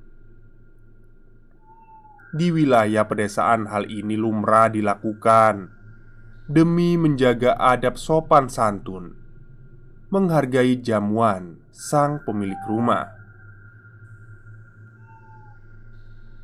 Di 2.36 2.52
wilayah 2.52 3.06
pedesaan, 3.06 3.70
hal 3.70 3.88
ini 3.88 4.18
lumrah 4.18 4.68
dilakukan 4.68 5.72
demi 6.46 6.94
menjaga 6.94 7.58
adab 7.58 7.98
sopan 7.98 8.46
santun, 8.50 9.16
menghargai 10.12 10.78
jamuan 10.78 11.62
sang 11.72 12.22
pemilik 12.22 12.60
rumah. 12.66 13.14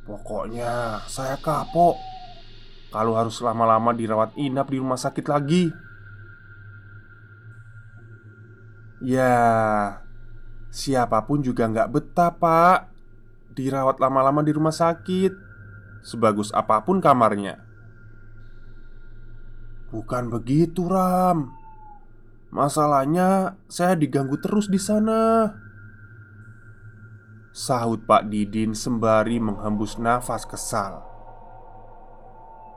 Pokoknya, 0.03 0.99
saya 1.07 1.39
kapok 1.39 1.95
kalau 2.91 3.17
harus 3.17 3.39
lama-lama 3.39 3.89
dirawat 3.95 4.35
inap 4.37 4.69
di 4.69 4.77
rumah 4.77 4.99
sakit 4.99 5.25
lagi. 5.25 5.71
Ya, 9.03 9.35
siapa 10.71 11.19
pun 11.27 11.43
juga 11.43 11.67
nggak 11.67 11.91
betah, 11.91 12.31
Pak. 12.31 12.87
Dirawat 13.51 13.99
lama-lama 13.99 14.39
di 14.39 14.55
rumah 14.55 14.71
sakit, 14.71 15.35
sebagus 16.07 16.55
apa 16.55 16.79
pun 16.87 17.03
kamarnya. 17.03 17.59
Bukan 19.91 20.31
begitu, 20.31 20.87
Ram. 20.87 21.51
Masalahnya 22.49 23.59
saya 23.67 23.99
diganggu 23.99 24.39
terus 24.39 24.71
di 24.71 24.79
sana. 24.79 25.51
Sahut 27.51 28.07
Pak 28.07 28.31
Didin 28.31 28.71
sembari 28.71 29.37
menghembus 29.37 29.99
nafas 29.99 30.47
kesal. 30.47 31.03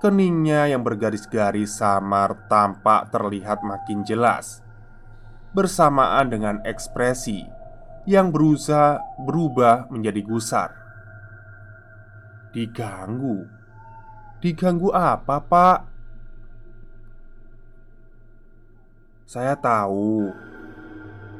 Keningnya 0.02 0.68
yang 0.68 0.82
bergaris-garis 0.82 1.80
samar 1.80 2.50
tampak 2.52 3.08
terlihat 3.14 3.64
makin 3.64 4.04
jelas 4.04 4.65
Bersamaan 5.56 6.28
dengan 6.28 6.60
ekspresi 6.68 7.40
yang 8.04 8.28
berusaha 8.28 9.00
berubah 9.24 9.88
menjadi 9.88 10.20
gusar 10.20 10.68
Diganggu? 12.52 13.48
Diganggu 14.44 14.92
apa 14.92 15.40
pak? 15.40 15.78
Saya 19.24 19.56
tahu 19.56 20.28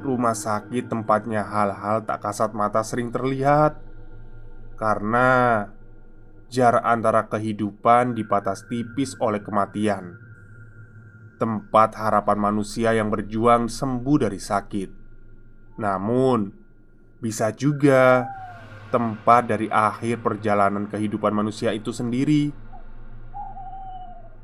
Rumah 0.00 0.32
sakit 0.32 0.88
tempatnya 0.88 1.44
hal-hal 1.44 2.00
tak 2.08 2.24
kasat 2.24 2.56
mata 2.56 2.80
sering 2.80 3.12
terlihat 3.12 3.76
Karena 4.80 5.68
jarak 6.48 6.88
antara 6.88 7.28
kehidupan 7.28 8.16
dipatas 8.16 8.64
tipis 8.64 9.12
oleh 9.20 9.44
kematian. 9.44 10.25
Tempat 11.36 12.00
harapan 12.00 12.40
manusia 12.40 12.96
yang 12.96 13.12
berjuang 13.12 13.68
sembuh 13.68 14.16
dari 14.24 14.40
sakit, 14.40 14.90
namun 15.76 16.48
bisa 17.20 17.52
juga 17.52 18.24
tempat 18.88 19.44
dari 19.44 19.68
akhir 19.68 20.24
perjalanan 20.24 20.88
kehidupan 20.88 21.36
manusia 21.36 21.76
itu 21.76 21.92
sendiri. 21.92 22.56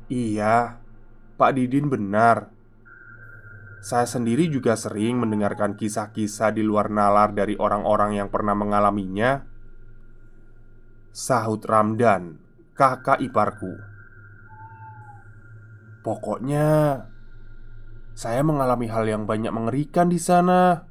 Iya, 0.05 0.77
Pak 1.33 1.51
Didin 1.57 1.89
benar. 1.89 2.53
Saya 3.81 4.05
sendiri 4.05 4.45
juga 4.53 4.77
sering 4.77 5.17
mendengarkan 5.17 5.73
kisah-kisah 5.73 6.53
di 6.53 6.61
luar 6.61 6.93
nalar 6.93 7.33
dari 7.33 7.57
orang-orang 7.57 8.21
yang 8.21 8.29
pernah 8.29 8.53
mengalaminya 8.53 9.43
Sahut 11.09 11.65
Ramdan, 11.65 12.37
kakak 12.77 13.17
iparku 13.21 13.92
Pokoknya 16.03 16.99
Saya 18.13 18.43
mengalami 18.43 18.91
hal 18.91 19.07
yang 19.07 19.23
banyak 19.23 19.49
mengerikan 19.49 20.11
di 20.11 20.19
sana 20.19 20.83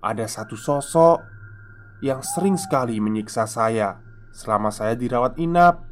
Ada 0.00 0.26
satu 0.26 0.56
sosok 0.56 1.20
Yang 2.00 2.20
sering 2.34 2.56
sekali 2.56 2.98
menyiksa 2.98 3.44
saya 3.44 4.00
Selama 4.32 4.72
saya 4.72 4.96
dirawat 4.96 5.36
inap 5.36 5.84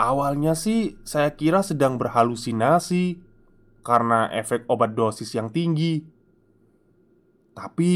Awalnya 0.00 0.56
sih 0.56 0.96
saya 1.04 1.36
kira 1.36 1.60
sedang 1.60 2.00
berhalusinasi 2.00 3.20
Karena 3.84 4.32
efek 4.32 4.64
obat 4.66 4.96
dosis 4.96 5.30
yang 5.36 5.52
tinggi 5.52 6.00
Tapi 7.52 7.92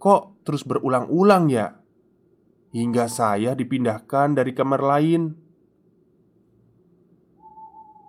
kok 0.00 0.44
terus 0.44 0.64
berulang-ulang 0.64 1.48
ya? 1.52 1.84
hingga 2.74 3.06
saya 3.06 3.54
dipindahkan 3.54 4.34
dari 4.34 4.50
kamar 4.50 4.82
lain. 4.82 5.38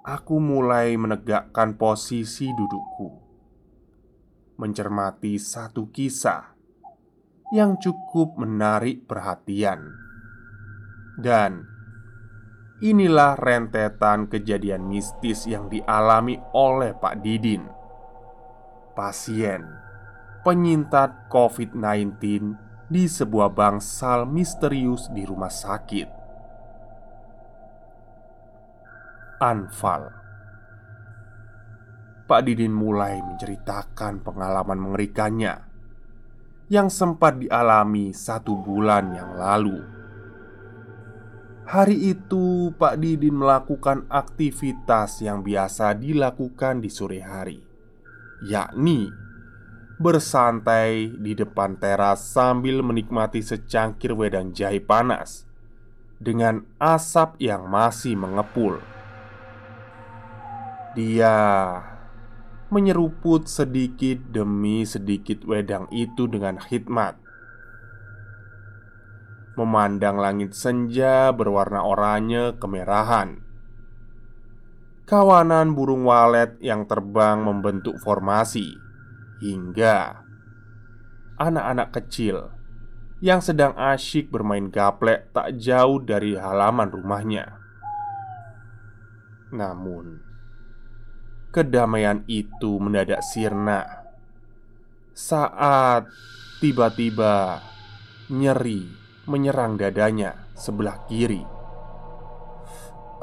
Aku 0.05 0.37
mulai 0.37 0.93
menegakkan 1.01 1.81
posisi 1.81 2.53
dudukku, 2.53 3.09
mencermati 4.61 5.41
satu 5.41 5.89
kisah 5.89 6.53
yang 7.49 7.81
cukup 7.81 8.37
menarik 8.37 9.09
perhatian, 9.09 9.97
dan 11.17 11.65
inilah 12.85 13.33
rentetan 13.33 14.29
kejadian 14.29 14.85
mistis 14.85 15.49
yang 15.49 15.73
dialami 15.73 16.37
oleh 16.53 16.93
Pak 16.93 17.25
Didin, 17.25 17.65
pasien 18.93 19.65
penyintat 20.45 21.33
COVID-19 21.33 22.21
di 22.93 23.09
sebuah 23.09 23.49
bangsal 23.49 24.29
misterius 24.29 25.09
di 25.09 25.25
rumah 25.25 25.49
sakit. 25.49 26.14
Anfal 29.37 30.07
Pak 32.25 32.41
Didin 32.41 32.73
mulai 32.73 33.21
menceritakan 33.21 34.23
pengalaman 34.23 34.79
mengerikannya 34.81 35.61
yang 36.73 36.89
sempat 36.89 37.37
dialami 37.37 38.09
satu 38.09 38.57
bulan 38.57 39.13
yang 39.13 39.37
lalu. 39.37 39.77
Hari 41.69 42.17
itu, 42.17 42.73
Pak 42.73 42.97
Didin 42.97 43.37
melakukan 43.37 44.09
aktivitas 44.09 45.21
yang 45.21 45.45
biasa 45.45 45.93
dilakukan 45.97 46.81
di 46.81 46.89
sore 46.89 47.21
hari, 47.21 47.61
yakni 48.45 49.09
bersantai 50.01 51.13
di 51.13 51.37
depan 51.37 51.77
teras 51.77 52.25
sambil 52.25 52.81
menikmati 52.81 53.45
secangkir 53.45 54.17
wedang 54.17 54.49
jahe 54.51 54.81
panas 54.81 55.45
dengan 56.17 56.65
asap 56.81 57.37
yang 57.37 57.69
masih 57.69 58.17
mengepul. 58.17 58.94
Dia 60.95 61.36
menyeruput 62.71 63.51
sedikit 63.51 64.31
demi 64.31 64.88
sedikit 64.88 65.43
wedang 65.43 65.91
itu 65.91 66.23
dengan 66.31 66.55
khidmat. 66.55 67.19
Memandang 69.60 70.15
langit 70.15 70.55
senja 70.55 71.36
berwarna 71.36 71.84
oranye 71.84 72.55
kemerahan. 72.55 73.43
Kawanan 75.03 75.75
burung 75.75 76.08
walet 76.08 76.55
yang 76.63 76.88
terbang 76.88 77.43
membentuk 77.43 77.99
formasi 77.99 78.73
hingga 79.43 80.25
anak-anak 81.36 81.91
kecil 81.91 82.55
yang 83.19 83.43
sedang 83.43 83.75
asyik 83.75 84.31
bermain 84.31 84.71
gaplek 84.71 85.29
tak 85.36 85.60
jauh 85.60 85.99
dari 86.01 86.39
halaman 86.39 86.89
rumahnya. 86.89 87.60
Namun, 89.53 90.24
kedamaian 91.55 92.27
itu 92.27 92.75
mendadak 92.83 93.23
sirna 93.23 94.03
saat 95.15 96.11
tiba-tiba 96.59 97.63
nyeri 98.27 98.83
menyerang 99.31 99.79
dadanya 99.79 100.51
sebelah 100.59 101.07
kiri. 101.07 101.47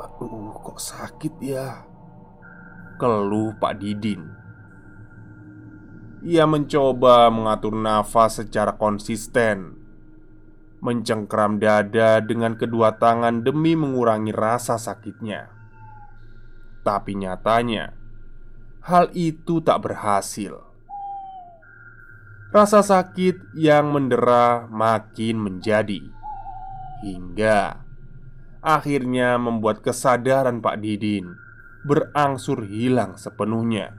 Aduh, 0.01 0.57
kok 0.65 0.81
sakit 0.81 1.35
ya? 1.45 1.85
Keluh 2.97 3.53
Pak 3.61 3.77
Didin 3.77 4.43
ia 6.23 6.47
mencoba 6.47 7.27
mengatur 7.35 7.75
nafas 7.75 8.39
secara 8.39 8.79
konsisten, 8.79 9.75
mencengkram 10.79 11.59
dada 11.59 12.23
dengan 12.23 12.55
kedua 12.55 12.95
tangan 12.95 13.43
demi 13.43 13.75
mengurangi 13.75 14.31
rasa 14.31 14.79
sakitnya. 14.79 15.51
Tapi 16.87 17.19
nyatanya, 17.19 17.91
hal 18.83 19.11
itu 19.15 19.63
tak 19.63 19.87
berhasil. 19.87 20.59
Rasa 22.53 22.85
sakit 22.85 23.57
yang 23.57 23.95
mendera 23.97 24.69
makin 24.69 25.41
menjadi 25.41 26.05
hingga 27.01 27.81
akhirnya 28.61 29.41
membuat 29.41 29.81
kesadaran 29.81 30.61
Pak 30.61 30.79
Didin 30.79 31.33
berangsur 31.83 32.63
hilang 32.69 33.17
sepenuhnya. 33.17 33.97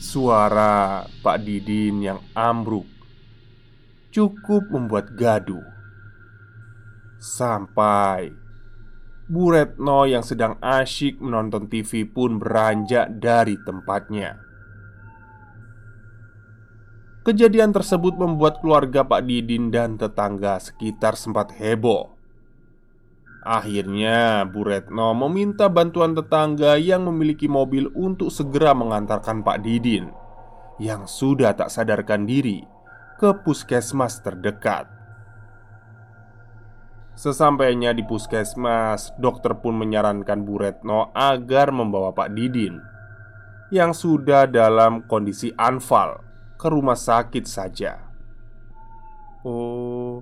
Suara 0.00 1.04
Pak 1.20 1.44
Didin 1.44 2.00
yang 2.00 2.20
ambruk 2.32 2.88
cukup 4.16 4.72
membuat 4.72 5.12
gaduh. 5.12 5.62
Sampai 7.20 8.45
Bu 9.26 9.50
Retno 9.50 10.06
yang 10.06 10.22
sedang 10.22 10.54
asyik 10.62 11.18
menonton 11.18 11.66
TV 11.66 12.06
pun 12.06 12.38
beranjak 12.38 13.10
dari 13.18 13.58
tempatnya. 13.58 14.38
Kejadian 17.26 17.74
tersebut 17.74 18.14
membuat 18.14 18.62
keluarga 18.62 19.02
Pak 19.02 19.26
Didin 19.26 19.74
dan 19.74 19.98
tetangga 19.98 20.62
sekitar 20.62 21.18
sempat 21.18 21.50
heboh 21.58 22.16
Akhirnya, 23.46 24.42
Bu 24.42 24.66
Retno 24.66 25.14
meminta 25.14 25.70
bantuan 25.70 26.18
tetangga 26.18 26.74
yang 26.82 27.06
memiliki 27.06 27.46
mobil 27.46 27.86
untuk 27.94 28.34
segera 28.34 28.74
mengantarkan 28.74 29.46
Pak 29.46 29.62
Didin 29.62 30.10
yang 30.82 31.06
sudah 31.06 31.54
tak 31.54 31.70
sadarkan 31.70 32.26
diri 32.26 32.66
ke 33.22 33.30
puskesmas 33.46 34.18
terdekat. 34.18 34.95
Sesampainya 37.16 37.96
di 37.96 38.04
puskesmas, 38.04 39.16
dokter 39.16 39.56
pun 39.56 39.80
menyarankan 39.80 40.44
Bu 40.44 40.60
Retno 40.60 41.16
agar 41.16 41.72
membawa 41.72 42.12
Pak 42.12 42.28
Didin 42.36 42.76
yang 43.72 43.96
sudah 43.96 44.44
dalam 44.46 45.08
kondisi 45.08 45.50
anfal 45.56 46.20
ke 46.60 46.68
rumah 46.68 46.94
sakit 46.94 47.44
saja. 47.48 47.98
Oh, 49.48 50.20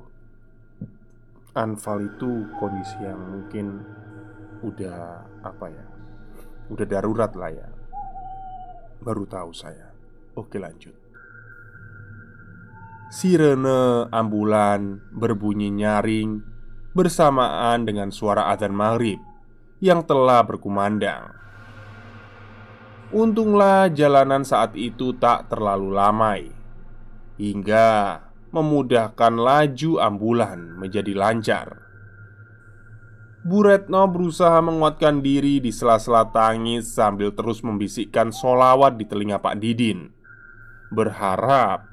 Anfal 1.55 2.11
itu 2.11 2.51
kondisi 2.59 2.99
yang 2.99 3.19
mungkin 3.31 3.79
udah 4.67 5.23
apa 5.47 5.71
ya? 5.71 5.87
Udah 6.67 6.83
darurat 6.83 7.31
lah 7.39 7.51
ya. 7.55 7.69
Baru 8.99 9.23
tahu 9.23 9.55
saya. 9.55 9.95
Oke, 10.35 10.59
lanjut. 10.59 10.99
Sirene 13.15 14.11
ambulan 14.11 14.99
berbunyi 15.15 15.71
nyaring 15.71 16.54
bersamaan 16.95 17.83
dengan 17.83 18.15
suara 18.15 18.49
azan 18.55 18.71
maghrib 18.71 19.19
yang 19.83 20.07
telah 20.07 20.47
berkumandang. 20.47 21.35
Untunglah 23.11 23.91
jalanan 23.91 24.47
saat 24.47 24.79
itu 24.79 25.15
tak 25.19 25.51
terlalu 25.51 25.91
lamai 25.91 26.43
hingga 27.39 28.23
memudahkan 28.55 29.35
laju 29.35 29.93
ambulan 29.99 30.79
menjadi 30.79 31.13
lancar. 31.15 31.69
Bu 33.45 33.61
Retno 33.61 34.09
berusaha 34.09 34.57
menguatkan 34.65 35.21
diri 35.21 35.61
di 35.61 35.69
sela-sela 35.69 36.33
tangis 36.33 36.97
sambil 36.97 37.29
terus 37.37 37.61
membisikkan 37.61 38.33
solawat 38.33 38.97
di 38.97 39.05
telinga 39.05 39.37
Pak 39.37 39.61
Didin 39.61 40.09
Berharap 40.89 41.85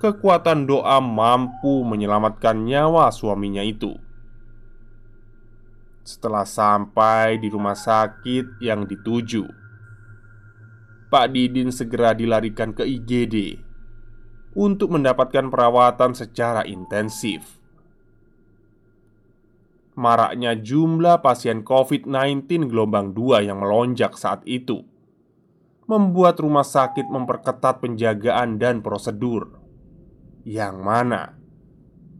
kekuatan 0.00 0.64
doa 0.64 0.96
mampu 1.02 1.84
menyelamatkan 1.84 2.64
nyawa 2.64 3.12
suaminya 3.12 3.60
itu. 3.60 4.07
Setelah 6.08 6.48
sampai 6.48 7.36
di 7.36 7.52
rumah 7.52 7.76
sakit 7.76 8.64
yang 8.64 8.88
dituju, 8.88 9.44
Pak 11.12 11.26
Didin 11.36 11.68
segera 11.68 12.16
dilarikan 12.16 12.72
ke 12.72 12.80
IGD 12.80 13.60
untuk 14.56 14.96
mendapatkan 14.96 15.52
perawatan 15.52 16.16
secara 16.16 16.64
intensif. 16.64 17.60
Maraknya 20.00 20.56
jumlah 20.56 21.20
pasien 21.20 21.60
COVID-19 21.60 22.72
gelombang 22.72 23.12
2 23.12 23.44
yang 23.44 23.60
melonjak 23.60 24.16
saat 24.16 24.40
itu 24.48 24.80
membuat 25.84 26.40
rumah 26.40 26.64
sakit 26.64 27.04
memperketat 27.04 27.84
penjagaan 27.84 28.56
dan 28.56 28.80
prosedur 28.80 29.60
yang 30.48 30.80
mana 30.80 31.37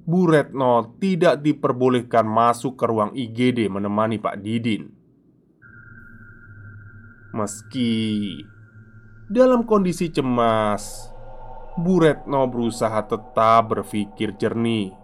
Bu 0.09 0.25
Retno 0.25 0.97
tidak 0.97 1.45
diperbolehkan 1.45 2.25
masuk 2.25 2.81
ke 2.81 2.89
ruang 2.89 3.13
IGD 3.13 3.69
menemani 3.69 4.17
Pak 4.17 4.41
Didin. 4.41 4.89
Meski 7.37 7.93
dalam 9.29 9.69
kondisi 9.69 10.09
cemas, 10.09 11.13
Bu 11.77 12.01
Retno 12.01 12.49
berusaha 12.49 13.05
tetap 13.05 13.69
berpikir 13.69 14.33
jernih. 14.41 14.97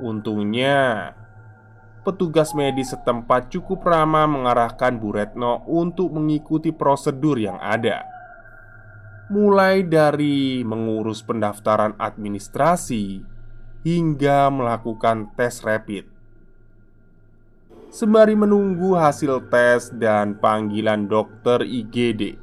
Untungnya, 0.00 1.12
petugas 2.08 2.56
medis 2.56 2.96
setempat 2.96 3.52
cukup 3.52 3.84
ramah 3.84 4.24
mengarahkan 4.24 4.96
Bu 4.96 5.12
Retno 5.12 5.60
untuk 5.68 6.08
mengikuti 6.08 6.72
prosedur 6.72 7.36
yang 7.36 7.60
ada 7.60 8.15
mulai 9.26 9.82
dari 9.82 10.62
mengurus 10.62 11.22
pendaftaran 11.26 11.98
administrasi 11.98 13.22
hingga 13.82 14.50
melakukan 14.50 15.34
tes 15.34 15.62
rapid. 15.66 16.06
Sembari 17.90 18.38
menunggu 18.38 18.94
hasil 18.94 19.50
tes 19.50 19.90
dan 19.94 20.36
panggilan 20.38 21.08
dokter 21.08 21.64
IGD, 21.64 22.38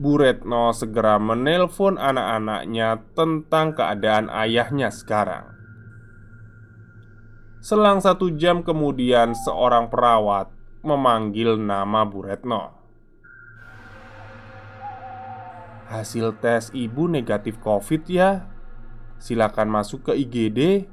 Bu 0.00 0.16
Retno 0.16 0.72
segera 0.72 1.20
menelpon 1.20 2.00
anak-anaknya 2.00 3.04
tentang 3.12 3.76
keadaan 3.76 4.32
ayahnya 4.32 4.88
sekarang. 4.88 5.52
Selang 7.60 8.00
satu 8.00 8.32
jam 8.32 8.64
kemudian, 8.64 9.36
seorang 9.36 9.92
perawat 9.92 10.48
memanggil 10.80 11.60
nama 11.60 12.08
Bu 12.08 12.24
Retno. 12.24 12.79
Hasil 15.90 16.38
tes 16.38 16.70
ibu 16.70 17.10
negatif 17.10 17.58
COVID 17.58 18.06
ya. 18.06 18.46
Silakan 19.18 19.74
masuk 19.74 20.06
ke 20.06 20.22
IGD 20.22 20.86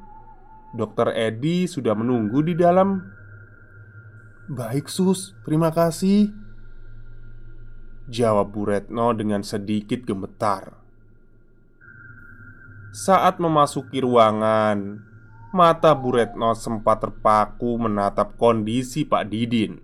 Dokter 0.73 1.13
Edi 1.13 1.69
sudah 1.69 1.93
menunggu 1.93 2.41
di 2.41 2.57
dalam. 2.57 3.05
Baik 4.49 4.89
sus, 4.89 5.37
terima 5.45 5.69
kasih. 5.69 6.33
Jawab 8.09 8.49
Bu 8.49 8.73
Retno 8.73 9.13
dengan 9.13 9.45
sedikit 9.45 10.01
gemetar. 10.01 10.73
Saat 12.89 13.37
memasuki 13.37 14.01
ruangan 14.01 15.05
Mata 15.53 15.93
Bu 15.93 16.17
Retno 16.17 16.57
sempat 16.57 17.05
terpaku 17.05 17.77
menatap 17.77 18.33
kondisi 18.39 19.05
Pak 19.05 19.27
Didin 19.29 19.77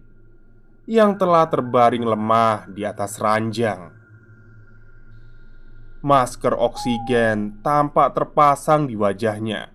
Yang 0.90 1.22
telah 1.22 1.46
terbaring 1.46 2.02
lemah 2.02 2.66
di 2.72 2.82
atas 2.88 3.22
ranjang 3.22 4.03
Masker 6.04 6.52
oksigen 6.60 7.64
tampak 7.64 8.12
terpasang 8.12 8.92
di 8.92 9.00
wajahnya 9.00 9.72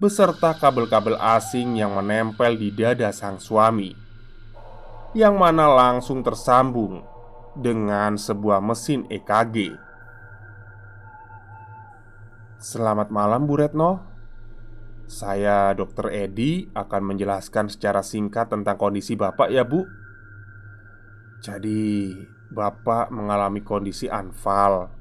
Beserta 0.00 0.56
kabel-kabel 0.56 1.20
asing 1.20 1.76
yang 1.76 1.92
menempel 1.92 2.56
di 2.56 2.72
dada 2.72 3.12
sang 3.12 3.36
suami 3.36 3.92
Yang 5.12 5.34
mana 5.36 5.68
langsung 5.68 6.24
tersambung 6.24 7.04
dengan 7.52 8.16
sebuah 8.16 8.64
mesin 8.64 9.04
EKG 9.12 9.76
Selamat 12.56 13.12
malam 13.12 13.44
Bu 13.44 13.60
Retno. 13.60 14.00
Saya 15.04 15.72
Dr. 15.76 16.12
Edi 16.12 16.68
akan 16.72 17.12
menjelaskan 17.12 17.68
secara 17.68 18.04
singkat 18.04 18.52
tentang 18.52 18.76
kondisi 18.76 19.16
Bapak 19.16 19.48
ya 19.48 19.64
Bu. 19.64 19.84
Jadi 21.40 22.12
Bapak 22.52 23.08
mengalami 23.08 23.64
kondisi 23.64 24.12
anfal 24.12 24.99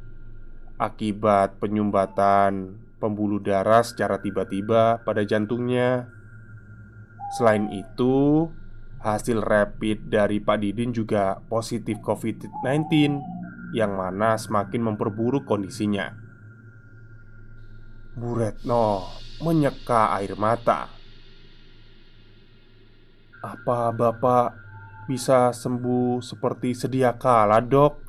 akibat 0.80 1.60
penyumbatan 1.60 2.80
pembuluh 3.04 3.44
darah 3.44 3.84
secara 3.84 4.24
tiba-tiba 4.24 5.04
pada 5.04 5.28
jantungnya. 5.28 6.08
Selain 7.36 7.68
itu, 7.70 8.48
hasil 9.04 9.44
rapid 9.44 10.10
dari 10.10 10.40
Pak 10.42 10.58
Didin 10.64 10.96
juga 10.96 11.44
positif 11.46 12.00
COVID-19 12.02 12.90
yang 13.76 13.94
mana 13.94 14.40
semakin 14.40 14.92
memperburuk 14.92 15.46
kondisinya. 15.46 16.10
Bu 18.18 18.36
Retno 18.36 19.06
menyeka 19.46 20.18
air 20.18 20.34
mata. 20.36 20.90
Apa 23.40 23.96
Bapak 23.96 24.52
bisa 25.08 25.56
sembuh 25.56 26.20
seperti 26.20 26.76
sedia 26.76 27.16
kala, 27.16 27.64
Dok? 27.64 28.09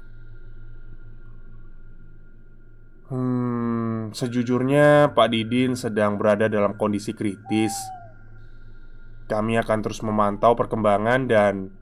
Hmm, 3.11 4.14
sejujurnya 4.14 5.11
Pak 5.18 5.35
Didin 5.35 5.75
sedang 5.75 6.14
berada 6.14 6.46
dalam 6.46 6.79
kondisi 6.79 7.11
kritis. 7.11 7.75
Kami 9.27 9.59
akan 9.59 9.79
terus 9.83 9.99
memantau 10.07 10.55
perkembangan 10.55 11.27
dan 11.27 11.75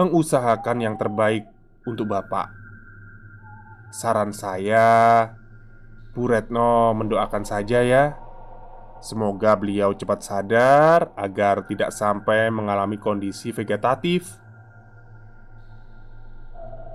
mengusahakan 0.00 0.80
yang 0.80 0.96
terbaik 0.96 1.44
untuk 1.84 2.08
Bapak. 2.08 2.48
Saran 3.92 4.32
saya, 4.32 5.28
Bu 6.16 6.32
Retno 6.32 6.96
mendoakan 6.96 7.44
saja 7.44 7.84
ya. 7.84 8.16
Semoga 9.04 9.60
beliau 9.60 9.92
cepat 9.92 10.24
sadar 10.24 11.12
agar 11.12 11.68
tidak 11.68 11.92
sampai 11.92 12.48
mengalami 12.48 12.96
kondisi 12.96 13.52
vegetatif. 13.52 14.40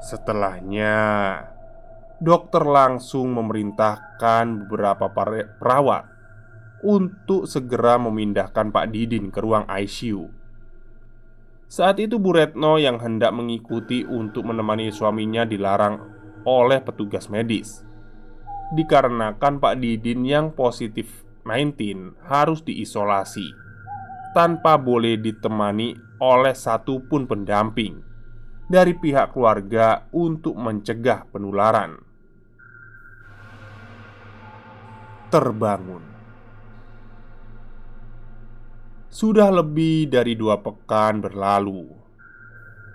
Setelahnya, 0.02 0.98
dokter 2.22 2.64
langsung 2.64 3.36
memerintahkan 3.36 4.68
beberapa 4.68 5.12
perawat 5.60 6.04
untuk 6.86 7.50
segera 7.50 7.98
memindahkan 7.98 8.70
Pak 8.70 8.86
Didin 8.94 9.34
ke 9.34 9.40
ruang 9.42 9.66
ICU. 9.66 10.46
Saat 11.66 11.98
itu 11.98 12.22
Bu 12.22 12.38
Retno 12.38 12.78
yang 12.78 13.02
hendak 13.02 13.34
mengikuti 13.34 14.06
untuk 14.06 14.46
menemani 14.46 14.94
suaminya 14.94 15.50
dilarang 15.50 15.98
oleh 16.46 16.78
petugas 16.86 17.26
medis 17.28 17.82
Dikarenakan 18.78 19.58
Pak 19.58 19.82
Didin 19.82 20.22
yang 20.22 20.54
positif 20.54 21.26
19 21.42 22.22
harus 22.30 22.62
diisolasi 22.62 23.50
Tanpa 24.38 24.78
boleh 24.78 25.18
ditemani 25.18 26.22
oleh 26.22 26.54
satupun 26.54 27.26
pendamping 27.26 27.98
Dari 28.70 28.94
pihak 28.94 29.34
keluarga 29.34 30.06
untuk 30.14 30.54
mencegah 30.62 31.26
penularan 31.34 32.05
terbangun. 35.36 36.00
Sudah 39.12 39.52
lebih 39.52 40.08
dari 40.08 40.32
dua 40.32 40.64
pekan 40.64 41.20
berlalu. 41.20 41.92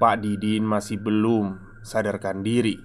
Pak 0.00 0.24
Didin 0.24 0.64
masih 0.64 0.96
belum 0.96 1.61
sadarkan 1.85 2.40
diri. 2.40 2.81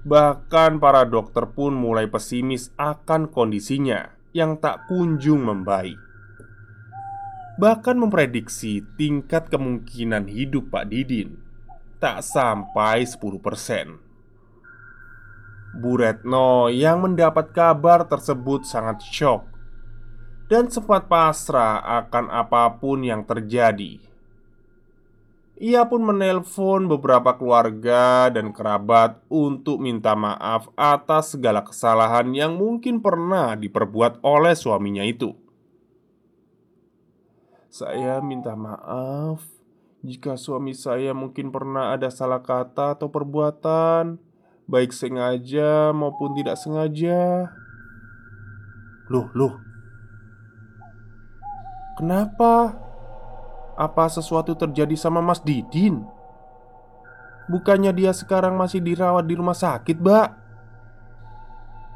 Bahkan 0.00 0.80
para 0.80 1.04
dokter 1.04 1.44
pun 1.52 1.76
mulai 1.76 2.08
pesimis 2.08 2.72
akan 2.80 3.28
kondisinya 3.28 4.16
yang 4.32 4.56
tak 4.56 4.88
kunjung 4.88 5.44
membaik. 5.44 6.00
bahkan 7.60 7.92
memprediksi 8.00 8.80
tingkat 8.96 9.52
kemungkinan 9.52 10.24
hidup 10.32 10.72
Pak 10.72 10.88
Didin 10.88 11.36
tak 12.00 12.24
sampai 12.24 13.04
10%. 13.04 14.09
Bu 15.70 16.02
Retno 16.02 16.66
yang 16.66 17.06
mendapat 17.06 17.54
kabar 17.54 18.02
tersebut 18.10 18.66
sangat 18.66 19.06
shock 19.06 19.46
dan 20.50 20.66
sempat 20.66 21.06
pasrah 21.06 21.78
akan 22.02 22.26
apa 22.26 22.74
pun 22.82 23.06
yang 23.06 23.22
terjadi. 23.22 24.02
Ia 25.60 25.84
pun 25.86 26.00
menelpon 26.02 26.88
beberapa 26.88 27.36
keluarga 27.36 28.32
dan 28.32 28.50
kerabat 28.50 29.20
untuk 29.28 29.76
minta 29.78 30.16
maaf 30.16 30.72
atas 30.72 31.36
segala 31.36 31.60
kesalahan 31.60 32.32
yang 32.32 32.56
mungkin 32.56 32.98
pernah 33.04 33.54
diperbuat 33.54 34.24
oleh 34.24 34.56
suaminya 34.56 35.04
itu. 35.04 35.36
Saya 37.68 38.18
minta 38.24 38.56
maaf 38.56 39.44
jika 40.00 40.40
suami 40.40 40.72
saya 40.72 41.12
mungkin 41.12 41.52
pernah 41.52 41.92
ada 41.92 42.08
salah 42.08 42.40
kata 42.40 42.96
atau 42.96 43.12
perbuatan, 43.12 44.16
baik 44.70 44.94
sengaja 44.94 45.90
maupun 45.90 46.38
tidak 46.38 46.54
sengaja. 46.54 47.50
Loh, 49.10 49.26
loh, 49.34 49.58
kenapa? 51.98 52.78
Apa 53.74 54.06
sesuatu 54.06 54.54
terjadi 54.54 54.94
sama 54.94 55.18
Mas 55.18 55.42
Didin? 55.42 56.06
Bukannya 57.50 57.90
dia 57.90 58.14
sekarang 58.14 58.54
masih 58.54 58.78
dirawat 58.78 59.26
di 59.26 59.34
rumah 59.34 59.58
sakit, 59.58 59.98
Mbak? 59.98 60.28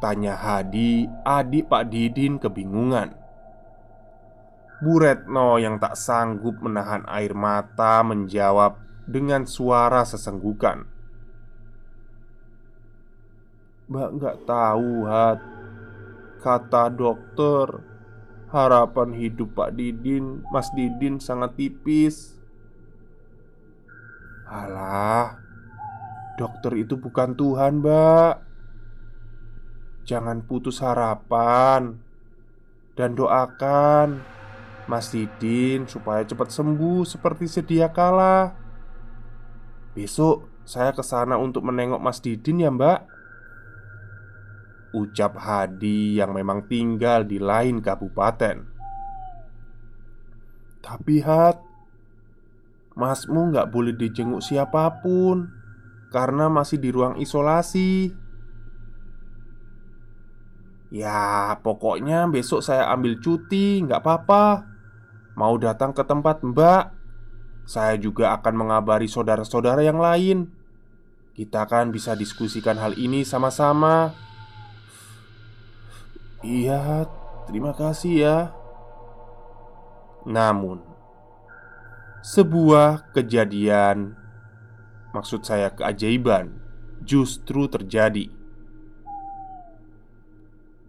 Tanya 0.02 0.34
Hadi, 0.34 1.06
adik 1.22 1.70
Pak 1.70 1.86
Didin 1.86 2.42
kebingungan 2.42 3.24
Bu 4.84 5.00
Retno 5.00 5.56
yang 5.56 5.80
tak 5.80 5.96
sanggup 5.96 6.60
menahan 6.60 7.08
air 7.08 7.32
mata 7.32 8.04
menjawab 8.04 8.76
dengan 9.08 9.48
suara 9.48 10.04
sesenggukan 10.04 10.93
Mbak 13.88 14.10
nggak 14.16 14.36
tahu, 14.48 15.04
Had 15.04 15.40
Kata 16.44 16.92
dokter 16.92 17.80
Harapan 18.54 19.10
hidup 19.18 19.58
Pak 19.58 19.74
Didin, 19.74 20.46
Mas 20.54 20.70
Didin 20.78 21.18
sangat 21.18 21.58
tipis. 21.58 22.38
Alah, 24.46 25.42
dokter 26.38 26.78
itu 26.78 26.94
bukan 26.94 27.34
Tuhan, 27.34 27.82
Mbak. 27.82 28.34
Jangan 30.06 30.46
putus 30.46 30.78
harapan 30.84 31.98
dan 32.94 33.18
doakan 33.18 34.22
Mas 34.86 35.10
Didin 35.10 35.90
supaya 35.90 36.22
cepat 36.22 36.54
sembuh 36.54 37.02
seperti 37.02 37.50
sedia 37.50 37.90
kala. 37.90 38.54
Besok 39.98 40.46
saya 40.62 40.94
ke 40.94 41.02
sana 41.02 41.40
untuk 41.42 41.66
menengok 41.66 41.98
Mas 41.98 42.22
Didin 42.22 42.62
ya, 42.62 42.70
Mbak. 42.70 43.13
Ucap 44.94 45.34
Hadi 45.34 46.22
yang 46.22 46.30
memang 46.30 46.70
tinggal 46.70 47.26
di 47.26 47.42
lain 47.42 47.82
kabupaten. 47.82 48.62
Tapi 50.78 51.18
Hat 51.18 51.58
Masmu 52.94 53.50
nggak 53.50 53.74
boleh 53.74 53.90
dijenguk 53.98 54.38
siapa 54.38 55.02
pun 55.02 55.50
Karena 56.14 56.46
masih 56.46 56.78
di 56.78 56.94
ruang 56.94 57.18
isolasi. 57.18 58.14
Ya 60.94 61.58
pokoknya 61.58 62.30
besok 62.30 62.62
saya 62.62 62.86
ambil 62.94 63.18
cuti 63.18 63.82
nggak 63.82 63.98
apa-apa. 63.98 64.62
Mau 65.34 65.58
datang 65.58 65.90
ke 65.90 66.06
tempat 66.06 66.46
mbak 66.46 66.94
Saya 67.66 67.98
juga 67.98 68.30
akan 68.38 68.54
mengabari 68.54 69.10
saudara-saudara 69.10 69.82
yang 69.82 69.98
lain. 69.98 70.54
Kita 71.34 71.66
kan 71.66 71.90
bisa 71.90 72.14
diskusikan 72.14 72.78
hal 72.78 72.94
ini 72.94 73.26
sama-sama 73.26 74.14
Iya, 76.44 77.08
terima 77.48 77.72
kasih 77.72 78.14
ya. 78.20 78.38
Namun, 80.28 80.84
sebuah 82.20 83.16
kejadian, 83.16 84.12
maksud 85.16 85.40
saya 85.40 85.72
keajaiban, 85.72 86.52
justru 87.00 87.64
terjadi. 87.72 88.28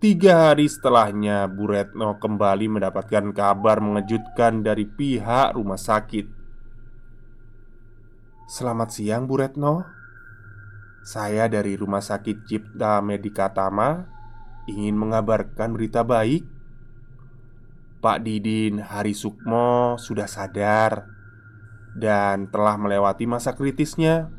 Tiga 0.04 0.52
hari 0.52 0.68
setelahnya, 0.68 1.48
Bu 1.48 1.72
Retno 1.72 2.20
kembali 2.20 2.76
mendapatkan 2.76 3.32
kabar 3.32 3.80
mengejutkan 3.80 4.60
dari 4.60 4.84
pihak 4.84 5.56
rumah 5.56 5.80
sakit. 5.80 6.28
Selamat 8.52 8.92
siang, 8.92 9.24
Bu 9.24 9.40
Retno. 9.40 9.88
Saya 11.06 11.46
dari 11.46 11.78
Rumah 11.78 12.02
Sakit 12.02 12.50
Cipta 12.50 12.98
Medikatama 12.98 14.15
ingin 14.66 14.98
mengabarkan 14.98 15.74
berita 15.74 16.02
baik. 16.02 16.46
Pak 18.02 18.22
Didin 18.22 18.82
Hari 18.86 19.18
Sukmo 19.18 19.98
sudah 19.98 20.30
sadar 20.30 21.10
dan 21.98 22.52
telah 22.54 22.78
melewati 22.78 23.26
masa 23.26 23.58
kritisnya. 23.58 24.30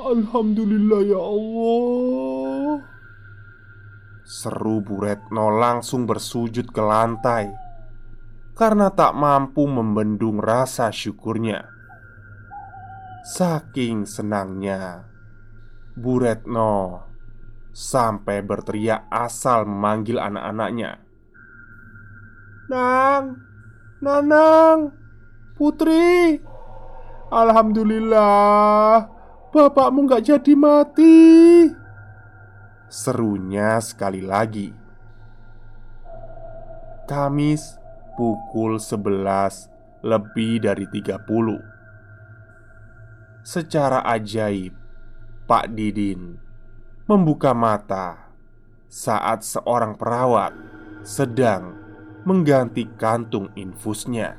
Alhamdulillah 0.00 1.02
ya 1.04 1.20
Allah. 1.20 2.88
Seru 4.24 4.80
Bu 4.80 5.02
Retno 5.02 5.52
langsung 5.52 6.08
bersujud 6.08 6.72
ke 6.72 6.80
lantai 6.80 7.52
karena 8.56 8.88
tak 8.88 9.12
mampu 9.12 9.68
membendung 9.68 10.40
rasa 10.40 10.88
syukurnya. 10.88 11.68
Saking 13.26 14.08
senangnya, 14.08 15.04
Bu 15.92 16.22
Retno 16.22 17.09
Sampai 17.70 18.42
berteriak 18.42 19.06
asal 19.10 19.64
memanggil 19.64 20.18
anak-anaknya. 20.18 20.98
Nang 22.70 23.38
Nanang 24.00 24.96
Putri. 25.54 26.40
Alhamdulillah 27.30 29.06
Bapakmu 29.50 30.06
gak 30.06 30.30
jadi 30.30 30.54
mati. 30.54 31.66
Serunya 32.90 33.78
sekali 33.82 34.22
lagi. 34.22 34.70
Kamis 37.10 37.74
pukul 38.14 38.78
11 38.78 40.06
lebih 40.06 40.62
dari 40.62 40.86
30 40.86 41.18
Secara 43.42 44.06
ajaib 44.06 44.70
Pak 45.50 45.74
Didin 45.74 46.49
membuka 47.10 47.50
mata 47.50 48.30
saat 48.86 49.42
seorang 49.42 49.98
perawat 49.98 50.54
sedang 51.02 51.74
mengganti 52.22 52.86
kantung 52.94 53.50
infusnya. 53.58 54.38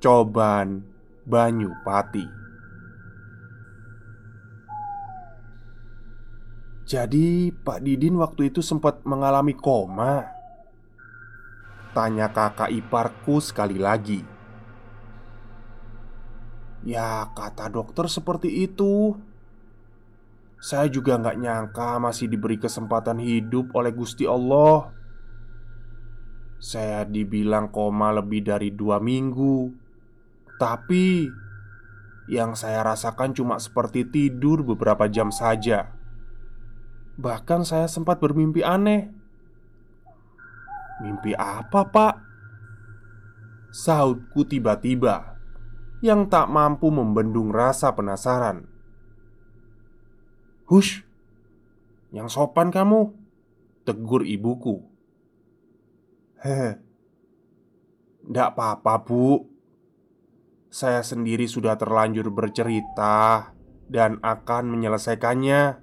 Coban 0.00 0.88
Banyu 1.28 1.76
Pati. 1.84 2.24
Jadi, 6.88 7.52
Pak 7.52 7.84
Didin 7.84 8.16
waktu 8.16 8.48
itu 8.48 8.64
sempat 8.64 9.04
mengalami 9.04 9.52
koma. 9.52 10.32
Tanya 11.92 12.32
kakak 12.32 12.72
iparku 12.72 13.36
sekali 13.44 13.76
lagi. 13.76 14.33
Ya, 16.84 17.32
kata 17.32 17.72
dokter 17.72 18.04
seperti 18.12 18.68
itu. 18.68 19.16
Saya 20.60 20.88
juga 20.92 21.16
nggak 21.16 21.40
nyangka 21.40 21.96
masih 21.96 22.28
diberi 22.28 22.60
kesempatan 22.60 23.20
hidup 23.24 23.72
oleh 23.72 23.92
Gusti 23.92 24.28
Allah. 24.28 24.92
Saya 26.60 27.08
dibilang 27.08 27.72
koma 27.72 28.12
lebih 28.12 28.44
dari 28.48 28.72
dua 28.72 28.96
minggu, 28.96 29.68
tapi 30.56 31.28
yang 32.28 32.56
saya 32.56 32.80
rasakan 32.80 33.36
cuma 33.36 33.60
seperti 33.60 34.08
tidur 34.08 34.64
beberapa 34.64 35.04
jam 35.08 35.28
saja. 35.28 35.92
Bahkan 37.20 37.68
saya 37.68 37.84
sempat 37.88 38.20
bermimpi 38.20 38.64
aneh. 38.64 39.12
Mimpi 41.04 41.36
apa, 41.36 41.84
Pak? 41.84 42.14
Sahutku 43.68 44.48
tiba-tiba 44.48 45.33
yang 46.04 46.28
tak 46.28 46.52
mampu 46.52 46.92
membendung 46.92 47.48
rasa 47.48 47.96
penasaran. 47.96 48.68
"Hush, 50.68 51.00
yang 52.12 52.28
sopan 52.28 52.68
kamu!" 52.68 53.16
tegur 53.88 54.28
ibuku. 54.28 54.84
"Hehe, 56.44 56.76
ndak 58.28 58.52
apa-apa, 58.52 59.00
Bu. 59.00 59.48
Saya 60.68 61.00
sendiri 61.00 61.48
sudah 61.48 61.80
terlanjur 61.80 62.28
bercerita 62.28 63.56
dan 63.88 64.20
akan 64.20 64.74
menyelesaikannya. 64.74 65.80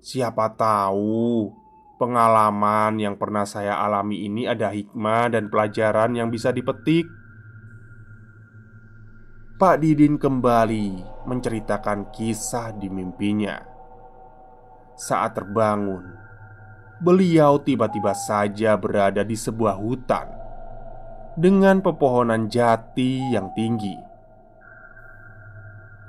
Siapa 0.00 0.56
tahu 0.56 1.52
Pengalaman 1.96 3.00
yang 3.00 3.16
pernah 3.16 3.48
saya 3.48 3.80
alami 3.80 4.28
ini 4.28 4.44
ada 4.44 4.68
hikmah 4.68 5.32
dan 5.32 5.48
pelajaran 5.48 6.12
yang 6.12 6.28
bisa 6.28 6.52
dipetik. 6.52 7.08
Pak 9.56 9.80
Didin 9.80 10.20
kembali 10.20 11.00
menceritakan 11.24 12.12
kisah 12.12 12.76
di 12.76 12.92
mimpinya. 12.92 13.56
Saat 15.00 15.40
terbangun, 15.40 16.12
beliau 17.00 17.56
tiba-tiba 17.64 18.12
saja 18.12 18.76
berada 18.76 19.24
di 19.24 19.32
sebuah 19.32 19.80
hutan 19.80 20.28
dengan 21.40 21.80
pepohonan 21.80 22.52
jati 22.52 23.32
yang 23.32 23.48
tinggi. 23.56 23.96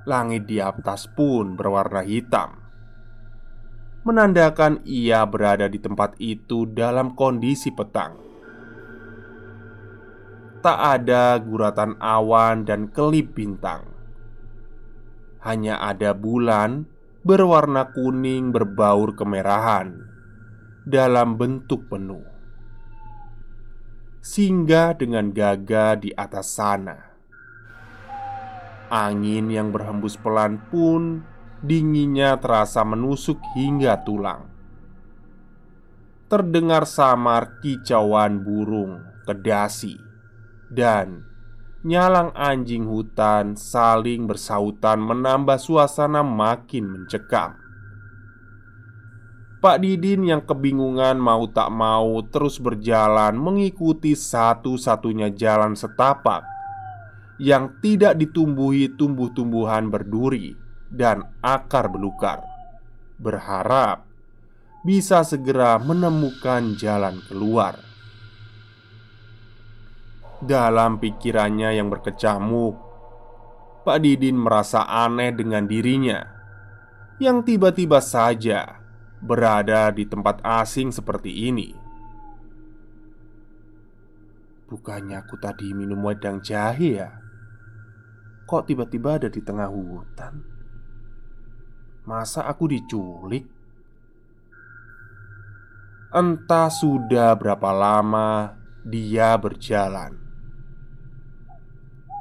Langit 0.03 0.43
di 0.43 0.59
atas 0.59 1.07
pun 1.07 1.55
berwarna 1.55 2.03
hitam 2.03 2.51
menandakan 4.03 4.83
ia 4.83 5.23
berada 5.23 5.71
di 5.71 5.79
tempat 5.79 6.19
itu 6.19 6.67
dalam 6.67 7.15
kondisi 7.15 7.71
petang. 7.71 8.26
Tak 10.68 10.99
ada 10.99 11.39
guratan 11.39 11.95
awan 11.95 12.68
dan 12.68 12.91
kelip 12.91 13.32
bintang, 13.39 13.88
hanya 15.39 15.80
ada 15.80 16.11
bulan 16.11 16.84
berwarna 17.24 17.95
kuning 17.95 18.51
berbaur 18.51 19.15
kemerahan 19.15 19.95
dalam 20.84 21.39
bentuk 21.39 21.88
penuh. 21.88 22.28
Singgah 24.20 24.99
dengan 24.99 25.32
gagah 25.32 26.03
di 26.03 26.11
atas 26.11 26.59
sana. 26.59 27.15
Angin 28.91 29.47
yang 29.47 29.72
berhembus 29.72 30.20
pelan 30.20 30.59
pun 30.68 31.24
Dinginnya 31.63 32.43
terasa 32.43 32.84
menusuk 32.84 33.39
hingga 33.55 34.03
tulang 34.03 34.51
Terdengar 36.28 36.84
samar 36.84 37.63
kicauan 37.63 38.43
burung, 38.43 38.99
kedasi 39.24 40.07
Dan 40.68 41.24
nyalang 41.88 42.36
anjing 42.36 42.84
hutan 42.84 43.55
saling 43.55 44.28
bersautan 44.28 44.99
menambah 44.99 45.55
suasana 45.55 46.26
makin 46.26 46.91
mencekam 46.91 47.68
Pak 49.57 49.82
Didin 49.82 50.22
yang 50.22 50.45
kebingungan 50.45 51.18
mau 51.18 51.49
tak 51.49 51.74
mau 51.74 52.22
terus 52.30 52.61
berjalan 52.61 53.34
mengikuti 53.34 54.13
satu-satunya 54.13 55.34
jalan 55.34 55.74
setapak 55.74 56.45
yang 57.41 57.74
tidak 57.82 58.22
ditumbuhi 58.22 58.93
tumbuh-tumbuhan 58.93 59.89
berduri 59.89 60.53
dan 60.93 61.26
akar 61.41 61.89
belukar, 61.89 62.45
berharap 63.18 64.05
bisa 64.86 65.26
segera 65.26 65.82
menemukan 65.82 66.78
jalan 66.78 67.18
keluar. 67.26 67.86
Dalam 70.38 71.01
pikirannya 71.01 71.81
yang 71.81 71.89
berkecamuk, 71.89 72.77
Pak 73.81 73.97
Didin 74.05 74.38
merasa 74.38 74.85
aneh 74.85 75.33
dengan 75.33 75.65
dirinya 75.65 76.21
yang 77.17 77.41
tiba-tiba 77.41 77.97
saja 77.97 78.77
berada 79.17 79.89
di 79.89 80.05
tempat 80.05 80.45
asing 80.45 80.93
seperti 80.93 81.49
ini. 81.49 81.73
Bukannya 84.69 85.17
aku 85.17 85.41
tadi 85.41 85.73
minum 85.73 86.05
wedang 86.05 86.38
jahe 86.45 87.01
ya? 87.01 87.09
Kok 88.45 88.69
tiba-tiba 88.69 89.17
ada 89.17 89.33
di 89.33 89.41
tengah 89.41 89.73
hutan? 89.73 90.43
Masa 92.05 92.45
aku 92.45 92.69
diculik? 92.69 93.47
Entah 96.13 96.69
sudah 96.69 97.33
berapa 97.33 97.73
lama 97.73 98.53
dia 98.85 99.33
berjalan. 99.39 100.26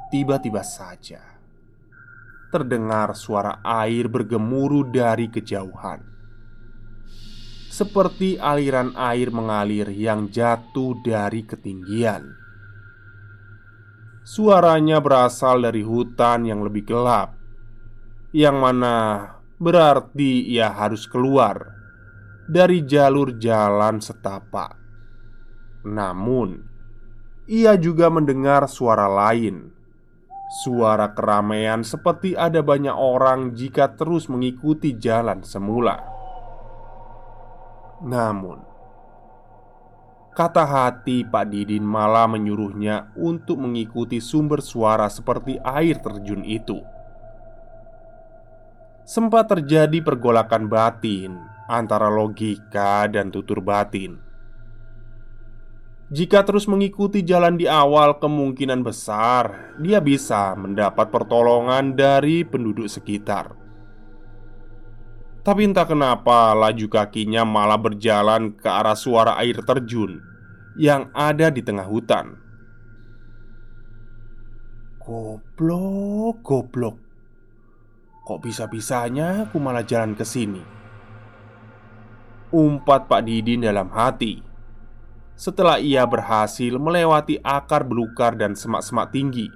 Tiba-tiba 0.07 0.63
saja 0.63 1.19
terdengar 2.47 3.11
suara 3.11 3.59
air 3.59 4.07
bergemuruh 4.07 4.87
dari 4.87 5.27
kejauhan, 5.27 5.99
seperti 7.67 8.39
aliran 8.39 8.95
air 8.95 9.27
mengalir 9.35 9.91
yang 9.91 10.31
jatuh 10.31 10.95
dari 11.03 11.43
ketinggian. 11.43 12.39
Suaranya 14.23 15.03
berasal 15.03 15.67
dari 15.67 15.83
hutan 15.83 16.47
yang 16.47 16.63
lebih 16.63 16.87
gelap, 16.87 17.35
yang 18.31 18.63
mana 18.63 19.27
berarti 19.59 20.47
ia 20.47 20.71
harus 20.71 21.03
keluar 21.03 21.75
dari 22.47 22.79
jalur 22.87 23.35
jalan 23.35 23.99
setapak. 23.99 24.71
Namun, 25.83 26.63
ia 27.47 27.75
juga 27.75 28.07
mendengar 28.07 28.67
suara 28.71 29.11
lain. 29.11 29.76
Suara 30.47 31.11
keramaian 31.11 31.83
seperti 31.83 32.31
ada 32.31 32.63
banyak 32.63 32.95
orang 32.95 33.51
jika 33.51 33.91
terus 33.99 34.31
mengikuti 34.31 34.95
jalan 34.95 35.43
semula. 35.43 35.99
Namun, 37.99 38.63
kata 40.31 40.63
hati 40.63 41.27
Pak 41.27 41.51
Didin 41.51 41.83
malah 41.83 42.31
menyuruhnya 42.31 43.11
untuk 43.19 43.59
mengikuti 43.59 44.23
sumber 44.23 44.63
suara 44.63 45.11
seperti 45.11 45.59
air 45.59 45.99
terjun 45.99 46.45
itu 46.47 46.79
sempat 49.07 49.47
terjadi 49.47 50.03
pergolakan 50.03 50.67
batin 50.67 51.39
antara 51.71 52.11
logika 52.11 53.07
dan 53.07 53.31
tutur 53.31 53.63
batin. 53.63 54.26
Jika 56.07 56.47
terus 56.47 56.71
mengikuti 56.71 57.19
jalan 57.19 57.59
di 57.59 57.67
awal, 57.67 58.15
kemungkinan 58.23 58.79
besar 58.79 59.75
dia 59.75 59.99
bisa 59.99 60.55
mendapat 60.55 61.11
pertolongan 61.11 61.99
dari 61.99 62.47
penduduk 62.47 62.87
sekitar. 62.87 63.51
Tapi 65.43 65.67
entah 65.67 65.83
kenapa, 65.83 66.55
laju 66.55 66.87
kakinya 66.87 67.43
malah 67.43 67.75
berjalan 67.75 68.55
ke 68.55 68.67
arah 68.71 68.95
suara 68.95 69.35
air 69.35 69.59
terjun 69.59 70.23
yang 70.79 71.11
ada 71.11 71.51
di 71.51 71.59
tengah 71.59 71.83
hutan. 71.83 72.39
Goblok, 75.03 76.39
goblok. 76.39 76.97
Kok 78.23 78.39
bisa-bisanya 78.43 79.47
aku 79.47 79.59
malah 79.59 79.83
jalan 79.83 80.15
ke 80.15 80.23
sini? 80.23 80.63
Umpat 82.47 83.11
Pak 83.11 83.27
Didin 83.27 83.67
dalam 83.67 83.91
hati 83.91 84.46
Setelah 85.37 85.77
ia 85.77 86.01
berhasil 86.09 86.73
melewati 86.81 87.37
akar 87.45 87.85
belukar 87.85 88.33
dan 88.33 88.57
semak-semak 88.57 89.13
tinggi 89.13 89.53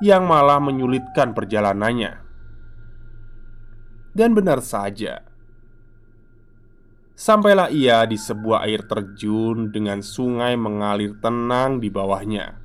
Yang 0.00 0.22
malah 0.24 0.58
menyulitkan 0.64 1.36
perjalanannya. 1.36 2.24
Dan 4.16 4.32
benar 4.32 4.64
saja 4.64 5.20
Sampailah 7.14 7.70
ia 7.70 8.02
di 8.08 8.18
sebuah 8.18 8.66
air 8.66 8.88
terjun 8.90 9.70
dengan 9.70 10.02
sungai 10.02 10.58
mengalir 10.58 11.14
tenang 11.22 11.78
di 11.78 11.86
bawahnya. 11.86 12.58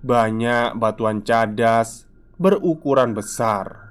Banyak 0.00 0.72
batuan 0.80 1.20
cadas 1.20 2.08
berukuran 2.40 3.12
besar 3.12 3.84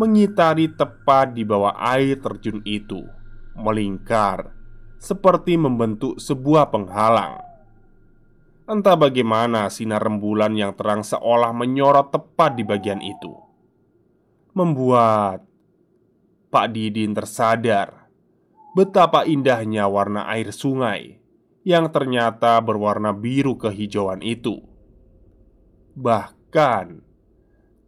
mengitari 0.00 0.72
tepat 0.72 1.36
di 1.36 1.44
bawah 1.44 1.76
air 1.76 2.16
terjun 2.24 2.64
itu, 2.64 3.04
melingkar 3.52 4.59
seperti 5.00 5.56
membentuk 5.56 6.20
sebuah 6.20 6.68
penghalang. 6.68 7.40
Entah 8.68 8.94
bagaimana 8.94 9.66
sinar 9.72 10.04
rembulan 10.04 10.54
yang 10.54 10.76
terang 10.76 11.02
seolah 11.02 11.50
menyorot 11.56 12.12
tepat 12.14 12.54
di 12.54 12.62
bagian 12.62 13.02
itu, 13.02 13.34
membuat 14.54 15.42
Pak 16.52 16.66
Didin 16.70 17.16
tersadar 17.16 18.06
betapa 18.76 19.26
indahnya 19.26 19.90
warna 19.90 20.30
air 20.30 20.54
sungai 20.54 21.18
yang 21.66 21.90
ternyata 21.90 22.62
berwarna 22.62 23.10
biru 23.10 23.58
kehijauan 23.58 24.22
itu. 24.22 24.62
Bahkan 25.98 27.02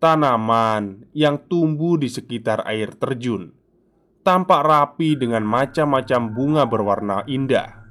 tanaman 0.03 1.07
yang 1.15 1.39
tumbuh 1.47 1.95
di 1.95 2.11
sekitar 2.11 2.67
air 2.67 2.91
terjun 2.99 3.62
tampak 4.23 4.62
rapi 4.62 5.18
dengan 5.18 5.43
macam-macam 5.43 6.20
bunga 6.31 6.62
berwarna 6.66 7.27
indah. 7.27 7.83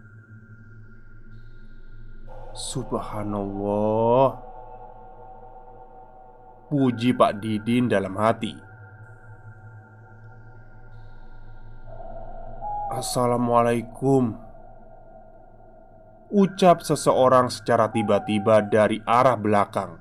Subhanallah, 2.52 4.40
puji 6.68 7.16
Pak 7.16 7.40
Didin 7.40 7.88
dalam 7.88 8.16
hati. 8.20 8.52
Assalamualaikum, 12.92 14.36
ucap 16.28 16.84
seseorang 16.84 17.48
secara 17.48 17.88
tiba-tiba 17.88 18.60
dari 18.68 19.00
arah 19.08 19.40
belakang. 19.40 19.96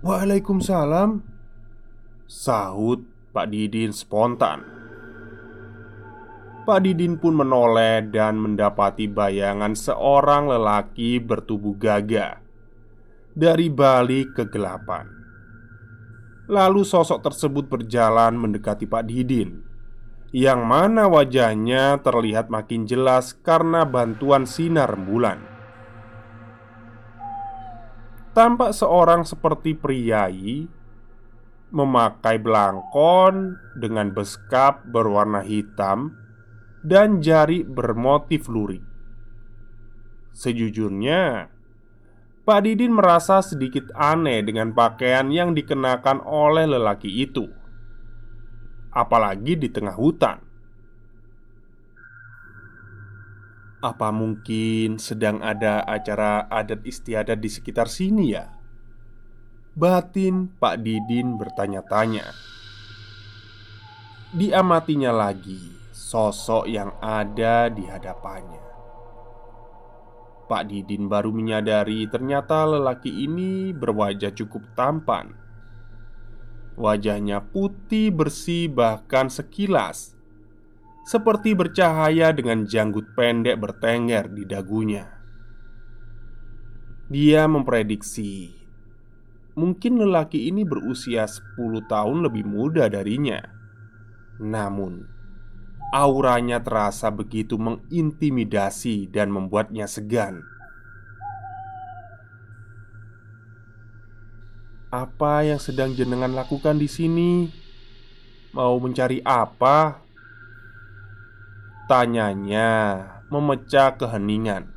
Waalaikumsalam 0.00 1.24
Sahut 2.24 3.19
Pak 3.30 3.46
Didin 3.46 3.94
spontan 3.94 4.66
Pak 6.66 6.82
Didin 6.82 7.14
pun 7.14 7.38
menoleh 7.38 8.02
dan 8.10 8.34
mendapati 8.42 9.06
bayangan 9.06 9.78
seorang 9.78 10.50
lelaki 10.50 11.22
bertubuh 11.22 11.78
gagah 11.78 12.42
dari 13.30 13.70
balik 13.70 14.34
kegelapan. 14.34 15.06
Lalu 16.50 16.82
sosok 16.82 17.22
tersebut 17.22 17.70
berjalan 17.70 18.34
mendekati 18.34 18.90
Pak 18.90 19.06
Didin 19.06 19.62
Yang 20.34 20.60
mana 20.66 21.06
wajahnya 21.06 22.02
terlihat 22.02 22.50
makin 22.50 22.90
jelas 22.90 23.38
karena 23.46 23.86
bantuan 23.86 24.42
sinar 24.42 24.90
rembulan 24.90 25.38
Tampak 28.34 28.74
seorang 28.74 29.22
seperti 29.22 29.78
priai 29.78 30.79
Memakai 31.70 32.42
belangkon 32.42 33.58
dengan 33.78 34.10
beskap 34.10 34.82
berwarna 34.90 35.42
hitam 35.46 36.18
Dan 36.82 37.22
jari 37.22 37.62
bermotif 37.62 38.50
lurik 38.50 38.82
Sejujurnya 40.34 41.50
Pak 42.40 42.66
Didin 42.66 42.90
merasa 42.90 43.44
sedikit 43.46 43.94
aneh 43.94 44.42
dengan 44.42 44.74
pakaian 44.74 45.30
yang 45.30 45.54
dikenakan 45.54 46.18
oleh 46.26 46.66
lelaki 46.66 47.22
itu, 47.22 47.46
apalagi 48.90 49.54
di 49.54 49.70
tengah 49.70 49.94
hutan. 49.94 50.42
Apa 53.78 54.10
mungkin 54.10 54.98
sedang 54.98 55.40
ada 55.46 55.86
acara 55.86 56.50
adat 56.50 56.82
istiadat 56.82 57.38
di 57.38 57.48
sekitar 57.48 57.86
sini 57.86 58.34
ya? 58.34 58.50
Batin 59.70 60.50
Pak 60.58 60.82
Didin 60.82 61.38
bertanya-tanya. 61.38 62.26
Diamatinya 64.34 65.14
lagi 65.14 65.62
sosok 65.94 66.66
yang 66.66 66.90
ada 66.98 67.70
di 67.70 67.86
hadapannya. 67.86 68.66
Pak 70.50 70.66
Didin 70.66 71.06
baru 71.06 71.30
menyadari 71.30 72.10
ternyata 72.10 72.66
lelaki 72.66 73.14
ini 73.30 73.70
berwajah 73.70 74.34
cukup 74.34 74.74
tampan. 74.74 75.38
Wajahnya 76.74 77.38
putih 77.38 78.10
bersih, 78.10 78.66
bahkan 78.66 79.30
sekilas 79.30 80.18
seperti 81.06 81.54
bercahaya 81.54 82.34
dengan 82.34 82.66
janggut 82.66 83.14
pendek 83.14 83.54
bertengger 83.54 84.34
di 84.34 84.42
dagunya. 84.50 85.06
Dia 87.06 87.46
memprediksi 87.46 88.59
mungkin 89.60 90.00
lelaki 90.00 90.48
ini 90.48 90.64
berusia 90.64 91.28
10 91.28 91.84
tahun 91.84 92.24
lebih 92.24 92.48
muda 92.48 92.88
darinya. 92.88 93.44
Namun, 94.40 95.20
Auranya 95.90 96.62
terasa 96.62 97.10
begitu 97.10 97.58
mengintimidasi 97.58 99.10
dan 99.10 99.26
membuatnya 99.34 99.90
segan. 99.90 100.46
Apa 104.94 105.42
yang 105.42 105.58
sedang 105.58 105.90
jenengan 105.98 106.30
lakukan 106.30 106.78
di 106.78 106.86
sini? 106.86 107.50
Mau 108.54 108.78
mencari 108.78 109.18
apa? 109.26 109.98
Tanyanya 111.90 112.70
memecah 113.26 113.98
keheningan. 113.98 114.70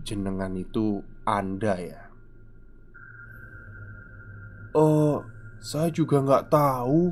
Jenengan 0.00 0.56
itu 0.56 1.04
Anda 1.28 1.76
ya? 1.76 2.07
Oh, 4.78 5.26
saya 5.58 5.90
juga 5.90 6.22
nggak 6.22 6.54
tahu. 6.54 7.10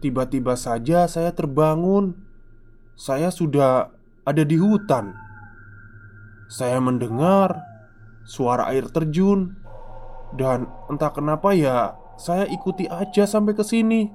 Tiba-tiba 0.00 0.56
saja 0.56 1.04
saya 1.04 1.28
terbangun. 1.28 2.16
Saya 2.96 3.28
sudah 3.28 3.92
ada 4.24 4.42
di 4.48 4.56
hutan. 4.56 5.12
Saya 6.48 6.80
mendengar 6.80 7.60
suara 8.24 8.72
air 8.72 8.88
terjun, 8.88 9.60
dan 10.40 10.64
entah 10.88 11.12
kenapa 11.12 11.52
ya, 11.52 11.92
saya 12.16 12.48
ikuti 12.48 12.88
aja 12.88 13.28
sampai 13.28 13.52
ke 13.52 13.60
sini. 13.60 14.08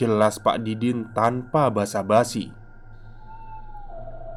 Jelas 0.00 0.40
Pak 0.40 0.64
Didin 0.64 1.12
tanpa 1.12 1.68
basa-basi. 1.68 2.48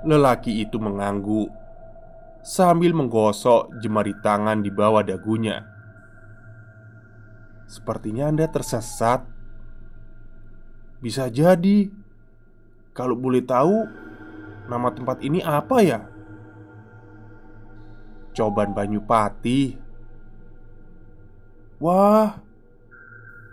Lelaki 0.03 0.59
itu 0.59 0.75
mengangguk 0.75 1.47
sambil 2.43 2.91
menggosok 2.91 3.79
jemari 3.79 4.11
tangan 4.19 4.59
di 4.59 4.69
bawah 4.69 5.01
dagunya. 5.01 5.74
Sepertinya 7.65 8.29
Anda 8.29 8.45
tersesat 8.45 9.35
bisa 11.05 11.29
jadi 11.29 11.93
Kalau 12.97 13.13
boleh 13.13 13.45
tahu 13.45 13.85
Nama 14.65 14.89
tempat 14.89 15.21
ini 15.21 15.45
apa 15.45 15.77
ya? 15.85 16.01
Coban 18.33 18.73
Banyupati 18.73 19.77
Wah 21.77 22.41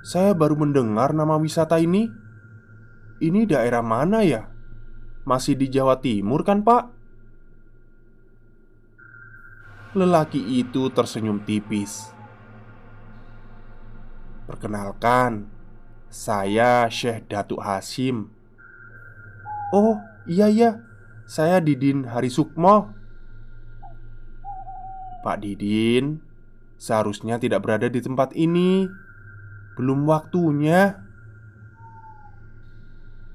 Saya 0.01 0.33
baru 0.33 0.57
mendengar 0.57 1.13
nama 1.13 1.37
wisata 1.37 1.77
ini 1.77 2.09
Ini 3.21 3.45
daerah 3.45 3.85
mana 3.85 4.25
ya? 4.25 4.49
Masih 5.29 5.55
di 5.55 5.69
Jawa 5.69 6.01
Timur 6.01 6.43
kan 6.43 6.65
pak? 6.65 6.89
Lelaki 9.93 10.41
itu 10.41 10.89
tersenyum 10.89 11.45
tipis 11.45 12.22
Perkenalkan, 14.47 15.47
saya 16.13 16.91
Syekh 16.91 17.31
Datuk 17.31 17.63
Hasim. 17.63 18.29
Oh 19.73 19.97
iya 20.29 20.51
iya. 20.51 20.85
Saya 21.25 21.65
Didin 21.65 22.05
Hari 22.05 22.29
Sukmo 22.29 22.93
Pak 25.25 25.41
Didin 25.41 26.21
Seharusnya 26.77 27.39
tidak 27.39 27.63
berada 27.63 27.87
di 27.87 28.03
tempat 28.03 28.35
ini. 28.35 28.91
Belum 29.79 30.03
waktunya. 30.11 30.99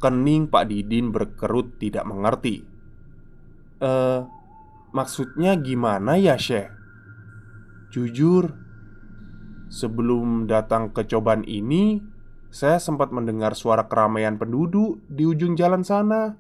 Kening 0.04 0.52
Pak 0.52 0.68
Didin 0.68 1.16
berkerut 1.16 1.80
tidak 1.80 2.04
mengerti. 2.04 2.68
Eh, 3.80 4.22
maksudnya 4.92 5.56
gimana 5.56 6.20
ya 6.20 6.36
Syekh? 6.36 6.70
Jujur 7.88 8.67
Sebelum 9.68 10.48
datang 10.48 10.96
ke 10.96 11.04
cobaan 11.04 11.44
ini 11.44 12.00
saya 12.48 12.80
sempat 12.80 13.12
mendengar 13.12 13.52
suara 13.54 13.86
keramaian 13.92 14.40
penduduk 14.40 15.04
di 15.12 15.28
ujung 15.28 15.60
jalan 15.60 15.84
sana. 15.84 16.40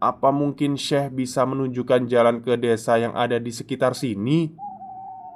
Apa 0.00 0.32
mungkin 0.32 0.76
Syekh 0.76 1.12
bisa 1.12 1.44
menunjukkan 1.44 2.08
jalan 2.08 2.40
ke 2.40 2.56
desa 2.56 2.96
yang 2.96 3.12
ada 3.16 3.36
di 3.36 3.52
sekitar 3.52 3.92
sini? 3.96 4.52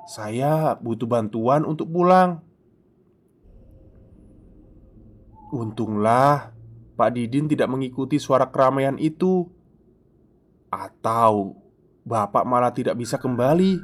Saya 0.09 0.77
butuh 0.81 1.09
bantuan 1.09 1.69
untuk 1.69 1.93
pulang. 1.93 2.41
Untunglah 5.53 6.57
Pak 6.97 7.11
Didin 7.17 7.49
tidak 7.49 7.69
mengikuti 7.73 8.21
suara 8.21 8.49
keramaian 8.53 9.01
itu, 9.01 9.49
atau 10.71 11.57
Bapak 12.05 12.45
malah 12.49 12.73
tidak 12.73 12.97
bisa 12.97 13.17
kembali. 13.21 13.81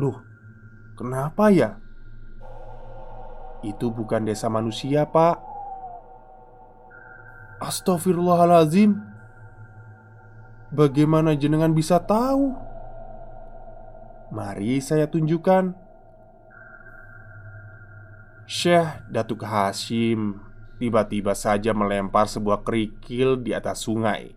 Loh, 0.00 0.27
kenapa 0.98 1.54
ya? 1.54 1.78
Itu 3.62 3.94
bukan 3.94 4.26
desa 4.26 4.50
manusia, 4.50 5.06
Pak. 5.06 5.38
Astaghfirullahalazim. 7.62 8.98
Bagaimana 10.74 11.38
jenengan 11.38 11.70
bisa 11.70 12.02
tahu? 12.02 12.54
Mari 14.34 14.82
saya 14.82 15.06
tunjukkan. 15.06 15.72
Syekh 18.48 19.04
Datuk 19.12 19.44
Hashim 19.44 20.40
tiba-tiba 20.80 21.36
saja 21.36 21.74
melempar 21.76 22.30
sebuah 22.30 22.64
kerikil 22.64 23.36
di 23.44 23.52
atas 23.52 23.84
sungai, 23.84 24.32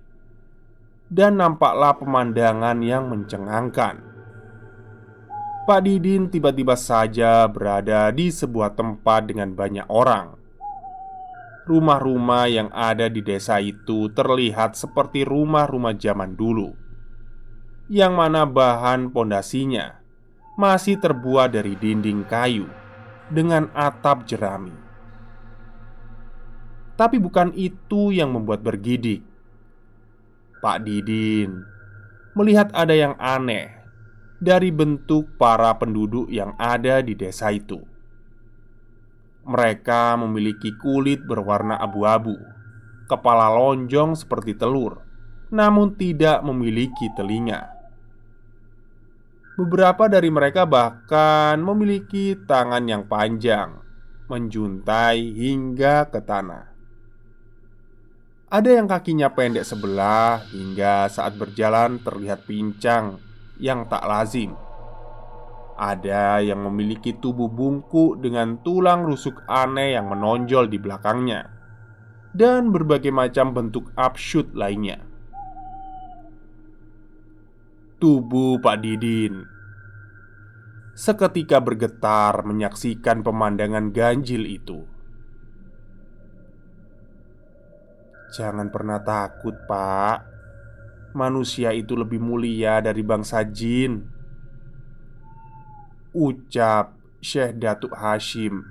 dan 1.07 1.39
nampaklah 1.39 1.95
pemandangan 1.95 2.81
yang 2.83 3.07
mencengangkan. 3.07 4.10
Pak 5.71 5.87
Didin 5.87 6.27
tiba-tiba 6.27 6.75
saja 6.75 7.47
berada 7.47 8.11
di 8.11 8.27
sebuah 8.27 8.75
tempat 8.75 9.31
dengan 9.31 9.55
banyak 9.55 9.87
orang. 9.87 10.35
Rumah-rumah 11.63 12.51
yang 12.51 12.67
ada 12.75 13.07
di 13.07 13.23
desa 13.23 13.55
itu 13.63 14.11
terlihat 14.11 14.75
seperti 14.75 15.23
rumah-rumah 15.23 15.95
zaman 15.95 16.35
dulu, 16.35 16.75
yang 17.87 18.19
mana 18.19 18.43
bahan 18.43 19.15
pondasinya 19.15 19.95
masih 20.59 20.99
terbuat 20.99 21.55
dari 21.55 21.79
dinding 21.79 22.27
kayu 22.27 22.67
dengan 23.31 23.71
atap 23.71 24.27
jerami. 24.27 24.75
Tapi 26.99 27.15
bukan 27.15 27.55
itu 27.55 28.11
yang 28.11 28.35
membuat 28.35 28.59
bergidik. 28.59 29.23
Pak 30.59 30.83
Didin 30.83 31.63
melihat 32.35 32.67
ada 32.75 32.91
yang 32.91 33.15
aneh 33.15 33.80
dari 34.41 34.73
bentuk 34.73 35.37
para 35.37 35.69
penduduk 35.77 36.25
yang 36.33 36.57
ada 36.57 37.05
di 37.05 37.13
desa 37.13 37.53
itu. 37.53 37.77
Mereka 39.45 40.17
memiliki 40.17 40.73
kulit 40.81 41.21
berwarna 41.21 41.77
abu-abu, 41.77 42.33
kepala 43.05 43.53
lonjong 43.53 44.17
seperti 44.17 44.57
telur, 44.57 45.05
namun 45.53 45.93
tidak 45.93 46.41
memiliki 46.41 47.13
telinga. 47.13 47.69
Beberapa 49.61 50.09
dari 50.09 50.33
mereka 50.33 50.65
bahkan 50.65 51.61
memiliki 51.61 52.33
tangan 52.33 52.81
yang 52.89 53.05
panjang, 53.05 53.77
menjuntai 54.25 55.21
hingga 55.37 56.09
ke 56.09 56.17
tanah. 56.17 56.65
Ada 58.51 58.69
yang 58.73 58.89
kakinya 58.89 59.29
pendek 59.31 59.63
sebelah 59.63 60.41
hingga 60.49 61.07
saat 61.13 61.37
berjalan 61.37 62.01
terlihat 62.01 62.43
pincang 62.49 63.30
yang 63.61 63.85
tak 63.85 64.01
lazim 64.09 64.57
ada 65.81 66.37
yang 66.45 66.61
memiliki 66.61 67.17
tubuh 67.17 67.49
bungkuk 67.49 68.21
dengan 68.21 68.61
tulang 68.61 69.01
rusuk 69.01 69.41
aneh 69.49 69.97
yang 69.97 70.13
menonjol 70.13 70.69
di 70.69 70.77
belakangnya, 70.77 71.49
dan 72.37 72.69
berbagai 72.69 73.09
macam 73.09 73.49
bentuk 73.57 73.89
absurd 73.97 74.53
lainnya. 74.53 75.01
Tubuh 77.97 78.61
Pak 78.61 78.77
Didin 78.77 79.41
seketika 80.93 81.57
bergetar 81.57 82.45
menyaksikan 82.45 83.25
pemandangan 83.25 83.89
ganjil 83.89 84.45
itu. 84.45 84.85
Jangan 88.37 88.69
pernah 88.69 89.01
takut, 89.01 89.57
Pak. 89.65 90.30
Manusia 91.11 91.75
itu 91.75 91.93
lebih 91.95 92.23
mulia 92.23 92.79
dari 92.79 93.03
bangsa 93.03 93.43
jin. 93.43 94.07
Ucap 96.11 96.95
Syekh 97.23 97.55
Datuk 97.59 97.95
Hashim 97.95 98.63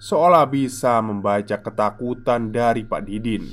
Seolah 0.00 0.48
bisa 0.48 0.96
membaca 1.04 1.60
ketakutan 1.60 2.48
dari 2.48 2.88
Pak 2.88 3.04
Didin. 3.04 3.44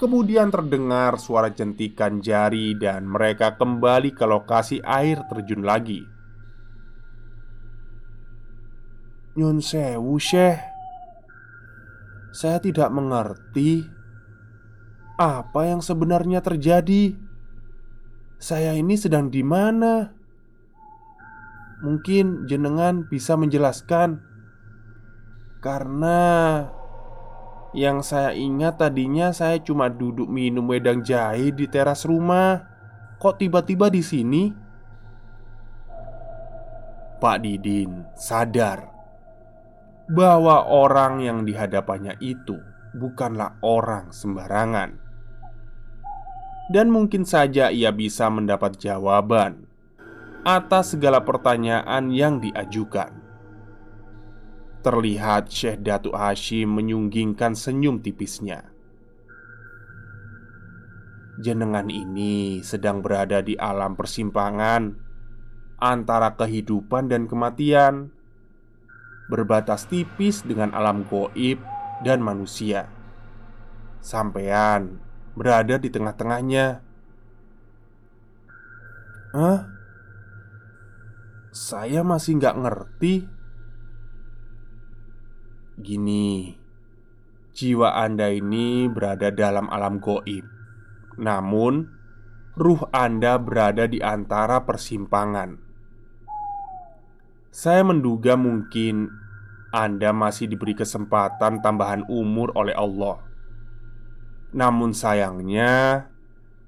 Kemudian 0.00 0.48
terdengar 0.48 1.20
suara 1.20 1.52
jentikan 1.52 2.24
jari 2.24 2.72
dan 2.80 3.04
mereka 3.04 3.60
kembali 3.60 4.16
ke 4.16 4.24
lokasi 4.24 4.80
air 4.80 5.20
terjun 5.28 5.60
lagi. 5.64 6.00
Nyun 9.36 9.60
sewu 9.60 10.16
Syekh. 10.16 10.64
Saya 12.32 12.56
tidak 12.60 12.88
mengerti 12.92 13.84
Apa 15.16 15.64
yang 15.64 15.80
sebenarnya 15.80 16.44
terjadi? 16.44 17.16
Saya 18.36 18.76
ini 18.76 19.00
sedang 19.00 19.32
di 19.32 19.40
mana? 19.40 20.12
Mungkin 21.80 22.44
jenengan 22.44 23.08
bisa 23.08 23.32
menjelaskan. 23.32 24.20
Karena 25.64 26.20
Yang 27.76 28.08
saya 28.08 28.32
ingat 28.32 28.80
tadinya 28.80 29.36
saya 29.36 29.60
cuma 29.60 29.92
duduk 29.92 30.32
minum 30.32 30.64
wedang 30.64 31.04
jahe 31.04 31.52
di 31.52 31.68
teras 31.68 32.08
rumah. 32.08 32.64
Kok 33.20 33.36
tiba-tiba 33.36 33.92
di 33.92 34.00
sini? 34.00 34.48
Pak 37.20 37.36
Didin 37.44 38.16
sadar. 38.16 38.96
Bahwa 40.08 40.64
orang 40.72 41.20
yang 41.20 41.44
dihadapannya 41.44 42.16
itu 42.24 42.56
bukanlah 42.96 43.60
orang 43.60 44.08
sembarangan, 44.08 44.96
dan 46.66 46.90
mungkin 46.90 47.22
saja 47.22 47.70
ia 47.70 47.94
bisa 47.94 48.26
mendapat 48.26 48.78
jawaban 48.78 49.66
atas 50.46 50.94
segala 50.94 51.26
pertanyaan 51.26 52.10
yang 52.14 52.38
diajukan. 52.38 53.10
Terlihat 54.86 55.50
Syekh 55.50 55.82
Datuk 55.82 56.14
Hashim 56.14 56.70
menyunggingkan 56.70 57.58
senyum 57.58 57.98
tipisnya. 57.98 58.70
Jenengan 61.42 61.90
ini 61.90 62.62
sedang 62.62 63.02
berada 63.02 63.42
di 63.42 63.58
alam 63.58 63.98
persimpangan 63.98 64.94
antara 65.82 66.38
kehidupan 66.38 67.10
dan 67.10 67.26
kematian, 67.26 68.14
berbatas 69.26 69.90
tipis 69.90 70.46
dengan 70.46 70.70
alam 70.72 71.02
goib 71.10 71.58
dan 72.06 72.22
manusia. 72.22 72.86
Sampean 73.98 75.05
berada 75.36 75.76
di 75.76 75.92
tengah-tengahnya. 75.92 76.80
Hah? 79.36 79.76
Saya 81.56 82.04
masih 82.04 82.36
nggak 82.36 82.56
ngerti 82.56 83.14
Gini 85.80 86.52
Jiwa 87.56 87.96
Anda 87.96 88.28
ini 88.28 88.88
berada 88.92 89.32
dalam 89.32 89.72
alam 89.72 89.96
goib 89.96 90.44
Namun 91.16 91.88
Ruh 92.60 92.84
Anda 92.92 93.40
berada 93.40 93.88
di 93.88 94.04
antara 94.04 94.68
persimpangan 94.68 95.56
Saya 97.48 97.84
menduga 97.88 98.36
mungkin 98.36 99.08
Anda 99.72 100.12
masih 100.12 100.52
diberi 100.52 100.76
kesempatan 100.76 101.64
tambahan 101.64 102.04
umur 102.08 102.52
oleh 102.52 102.76
Allah 102.76 103.25
Namun 104.54 104.94
sayangnya 104.94 106.06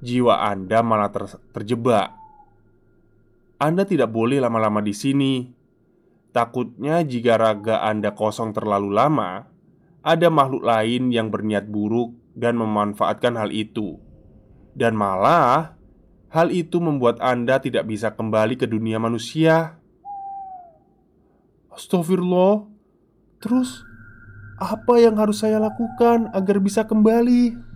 Jiwa 0.03 0.49
Anda 0.49 0.83
malah 0.83 1.11
ter 1.11 1.27
terjebak 1.53 2.19
anda 3.59 3.83
tidak 3.83 4.15
boleh 4.15 4.39
lama-lama 4.39 4.79
di 4.79 4.95
sini. 4.95 5.51
Takutnya, 6.31 7.03
jika 7.03 7.35
raga 7.35 7.83
Anda 7.83 8.15
kosong 8.15 8.55
terlalu 8.55 8.95
lama, 8.95 9.51
ada 10.07 10.31
makhluk 10.31 10.63
lain 10.63 11.11
yang 11.11 11.27
berniat 11.35 11.67
buruk 11.67 12.15
dan 12.39 12.55
memanfaatkan 12.55 13.35
hal 13.35 13.51
itu, 13.51 13.99
dan 14.79 14.95
malah 14.95 15.75
hal 16.31 16.55
itu 16.55 16.79
membuat 16.79 17.19
Anda 17.19 17.59
tidak 17.59 17.91
bisa 17.91 18.15
kembali 18.15 18.55
ke 18.55 18.71
dunia 18.71 19.03
manusia. 19.03 19.83
Astagfirullah, 21.75 22.63
terus 23.43 23.83
apa 24.55 25.03
yang 25.03 25.19
harus 25.19 25.43
saya 25.43 25.59
lakukan 25.59 26.31
agar 26.31 26.63
bisa 26.63 26.87
kembali? 26.87 27.68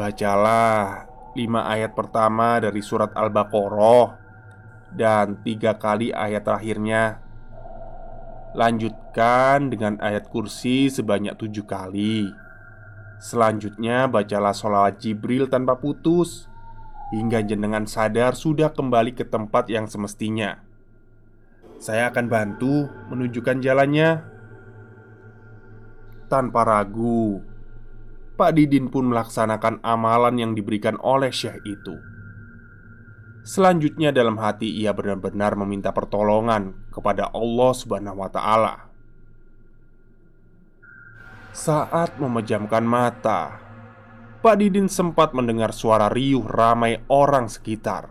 Bacalah 0.00 1.04
lima 1.36 1.68
ayat 1.68 1.92
pertama 1.92 2.56
dari 2.56 2.80
surat 2.80 3.12
Al-Baqarah 3.12 4.16
dan 4.96 5.36
tiga 5.44 5.76
kali 5.76 6.08
ayat 6.08 6.40
terakhirnya. 6.40 7.20
Lanjutkan 8.56 9.68
dengan 9.68 10.00
ayat 10.00 10.32
kursi 10.32 10.88
sebanyak 10.88 11.36
tujuh 11.36 11.68
kali. 11.68 12.32
Selanjutnya, 13.20 14.08
bacalah 14.08 14.56
sholawat 14.56 15.04
Jibril 15.04 15.52
tanpa 15.52 15.76
putus 15.76 16.48
hingga 17.12 17.44
jenengan 17.44 17.84
sadar 17.84 18.32
sudah 18.32 18.72
kembali 18.72 19.12
ke 19.12 19.28
tempat 19.28 19.68
yang 19.68 19.84
semestinya. 19.84 20.64
Saya 21.76 22.08
akan 22.08 22.24
bantu 22.24 22.88
menunjukkan 23.12 23.60
jalannya 23.60 24.24
tanpa 26.32 26.64
ragu. 26.64 27.49
Pak 28.40 28.56
Didin 28.56 28.88
pun 28.88 29.12
melaksanakan 29.12 29.84
amalan 29.84 30.40
yang 30.40 30.52
diberikan 30.56 30.96
oleh 31.04 31.28
Syekh 31.28 31.60
itu. 31.68 32.00
Selanjutnya, 33.44 34.16
dalam 34.16 34.40
hati 34.40 34.64
ia 34.64 34.96
benar-benar 34.96 35.60
meminta 35.60 35.92
pertolongan 35.92 36.88
kepada 36.88 37.28
Allah 37.36 37.72
Subhanahu 37.76 38.16
wa 38.16 38.32
Ta'ala. 38.32 38.74
Saat 41.52 42.16
memejamkan 42.16 42.80
mata, 42.80 43.60
Pak 44.40 44.56
Didin 44.56 44.88
sempat 44.88 45.36
mendengar 45.36 45.76
suara 45.76 46.08
riuh 46.08 46.48
ramai 46.48 46.96
orang 47.12 47.44
sekitar. 47.44 48.08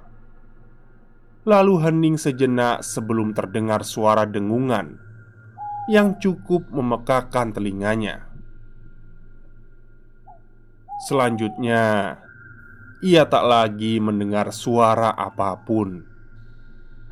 Lalu 1.49 1.89
hening 1.89 2.21
sejenak 2.21 2.85
sebelum 2.85 3.33
terdengar 3.33 3.81
suara 3.81 4.29
dengungan 4.29 5.01
yang 5.89 6.21
cukup 6.21 6.69
memekakan 6.69 7.49
telinganya. 7.49 8.28
Selanjutnya, 10.99 12.19
ia 12.99 13.23
tak 13.23 13.47
lagi 13.47 14.03
mendengar 14.03 14.51
suara 14.51 15.15
apa 15.15 15.55
pun. 15.63 16.03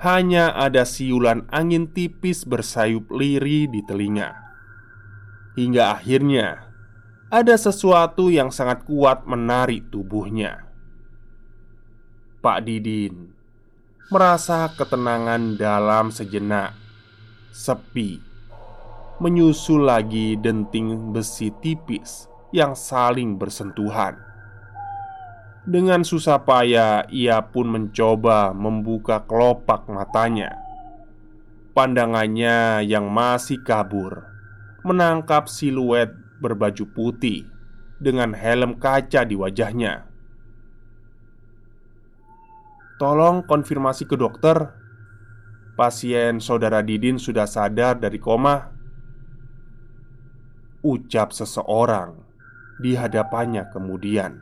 Hanya 0.03 0.51
ada 0.51 0.83
siulan 0.83 1.47
angin 1.47 1.87
tipis 1.95 2.43
bersayup 2.43 3.07
liri 3.15 3.71
di 3.71 3.79
telinga. 3.87 4.35
Hingga 5.55 5.95
akhirnya 5.95 6.67
ada 7.31 7.55
sesuatu 7.55 8.27
yang 8.27 8.51
sangat 8.51 8.83
kuat 8.83 9.23
menarik 9.23 9.87
tubuhnya. 9.87 10.67
Pak 12.43 12.67
Didin 12.67 13.31
merasa 14.11 14.67
ketenangan 14.75 15.55
dalam 15.55 16.11
sejenak, 16.11 16.75
sepi, 17.55 18.19
menyusul 19.23 19.87
lagi 19.87 20.35
denting 20.35 21.15
besi 21.15 21.55
tipis 21.63 22.27
yang 22.55 22.73
saling 22.73 23.35
bersentuhan. 23.35 24.27
Dengan 25.67 26.07
susah 26.07 26.47
payah, 26.47 27.03
ia 27.11 27.43
pun 27.43 27.67
mencoba 27.67 28.55
membuka 28.55 29.27
kelopak 29.27 29.91
matanya. 29.91 30.55
Pandangannya 31.75 32.87
yang 32.87 33.11
masih 33.11 33.59
kabur 33.67 34.23
menangkap 34.87 35.51
siluet 35.51 36.15
berbaju 36.39 36.87
putih 36.95 37.43
dengan 37.99 38.31
helm 38.31 38.79
kaca 38.79 39.27
di 39.27 39.35
wajahnya. 39.35 40.07
Tolong 42.95 43.43
konfirmasi 43.43 44.07
ke 44.07 44.15
dokter. 44.15 44.71
Pasien 45.75 46.39
saudara 46.41 46.79
Didin 46.81 47.19
sudah 47.19 47.45
sadar 47.45 47.99
dari 47.99 48.17
koma. 48.17 48.73
Ucap 50.81 51.35
seseorang 51.35 52.26
di 52.77 52.93
hadapannya 52.93 53.69
kemudian. 53.73 54.41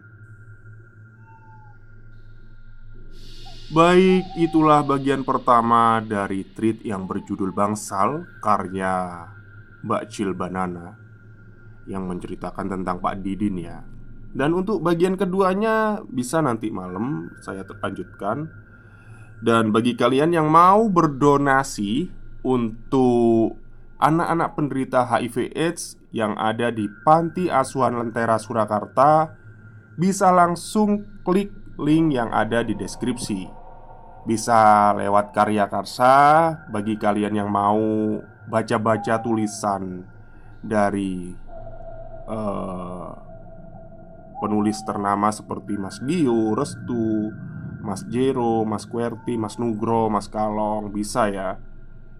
Baik, 3.73 4.29
itulah 4.37 4.85
bagian 4.85 5.25
pertama 5.25 5.97
dari 5.99 6.45
treat 6.53 6.85
yang 6.85 7.09
berjudul 7.09 7.49
Bangsal 7.49 8.23
karya 8.37 9.25
Mbak 9.81 10.03
Cil 10.13 10.37
Banana 10.37 10.93
yang 11.89 12.05
menceritakan 12.05 12.77
tentang 12.77 13.01
Pak 13.01 13.25
Didin 13.25 13.57
ya. 13.57 13.81
Dan 14.35 14.53
untuk 14.53 14.85
bagian 14.85 15.17
keduanya 15.17 16.03
bisa 16.11 16.43
nanti 16.43 16.67
malam 16.67 17.31
saya 17.39 17.63
lanjutkan 17.63 18.51
Dan 19.39 19.71
bagi 19.71 19.95
kalian 19.95 20.35
yang 20.35 20.51
mau 20.51 20.91
berdonasi 20.91 22.11
untuk 22.43 23.55
anak-anak 23.99 24.49
penderita 24.59 25.07
HIV 25.07 25.55
AIDS 25.55 25.95
yang 26.15 26.39
ada 26.39 26.71
di 26.71 26.87
Panti 27.03 27.51
Asuhan 27.51 27.99
Lentera 27.99 28.39
Surakarta 28.39 29.35
Bisa 29.99 30.31
langsung 30.31 31.03
klik 31.27 31.51
link 31.75 32.15
yang 32.15 32.31
ada 32.31 32.63
di 32.63 32.71
deskripsi 32.71 33.43
Bisa 34.23 34.95
lewat 34.95 35.35
karya 35.35 35.67
karsa 35.67 36.55
bagi 36.71 36.95
kalian 36.95 37.35
yang 37.35 37.51
mau 37.51 38.15
baca-baca 38.47 39.19
tulisan 39.19 40.07
dari 40.63 41.35
uh, 42.25 43.11
penulis 44.41 44.81
ternama 44.81 45.29
seperti 45.29 45.77
Mas 45.77 46.01
Dio, 46.01 46.57
Restu, 46.57 47.29
Mas 47.85 48.01
Jero, 48.09 48.65
Mas 48.65 48.89
Kuerti, 48.89 49.37
Mas 49.37 49.61
Nugro, 49.61 50.09
Mas 50.09 50.25
Kalong 50.25 50.89
bisa 50.89 51.29
ya. 51.29 51.61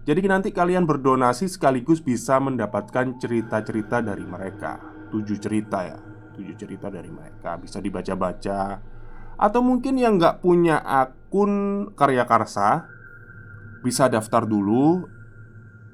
Jadi 0.06 0.22
nanti 0.30 0.54
kalian 0.54 0.86
berdonasi 0.86 1.50
sekaligus 1.50 1.98
bisa 1.98 2.38
mendapatkan 2.38 3.18
cerita-cerita 3.18 3.98
dari 3.98 4.22
mereka. 4.22 4.78
Tujuh 5.10 5.34
cerita 5.42 5.82
ya. 5.82 5.98
Tujuh 6.38 6.54
cerita 6.54 6.86
dari 6.86 7.10
mereka. 7.10 7.58
Bisa 7.58 7.82
dibaca-baca. 7.82 8.78
Atau 9.34 9.66
mungkin 9.66 9.98
yang 9.98 10.14
nggak 10.14 10.46
punya 10.46 10.78
akun 10.80 11.90
karya 11.98 12.22
karsa 12.22 12.86
Bisa 13.82 14.06
daftar 14.06 14.46
dulu. 14.46 15.02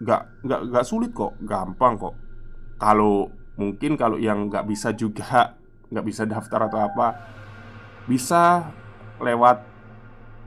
Nggak, 0.05 0.23
nggak, 0.45 0.61
nggak 0.69 0.85
sulit 0.85 1.17
kok. 1.17 1.33
Gampang 1.41 1.97
kok. 1.97 2.15
Kalau 2.77 3.33
mungkin 3.57 3.97
kalau 3.97 4.21
yang 4.21 4.53
nggak 4.53 4.69
bisa 4.69 4.93
juga 4.93 5.57
nggak 5.93 6.05
bisa 6.09 6.25
daftar 6.25 6.73
atau 6.73 6.81
apa 6.81 7.09
bisa 8.09 8.73
lewat 9.21 9.72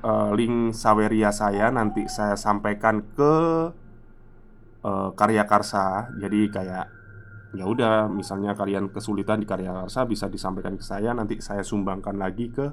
uh, 0.05 0.29
link 0.37 0.77
Saweria 0.77 1.33
saya 1.33 1.73
nanti 1.73 2.05
saya 2.05 2.37
sampaikan 2.37 3.01
ke 3.17 3.33
uh, 4.85 5.09
Karya 5.17 5.49
Karsa. 5.49 6.13
Jadi 6.21 6.53
kayak 6.53 6.85
ya 7.57 7.65
udah 7.65 8.05
misalnya 8.05 8.53
kalian 8.53 8.93
kesulitan 8.93 9.41
di 9.41 9.49
Karya 9.49 9.73
Karsa 9.73 10.05
bisa 10.05 10.29
disampaikan 10.29 10.77
ke 10.77 10.85
saya. 10.85 11.17
Nanti 11.17 11.41
saya 11.41 11.65
sumbangkan 11.65 12.21
lagi 12.21 12.53
ke 12.53 12.69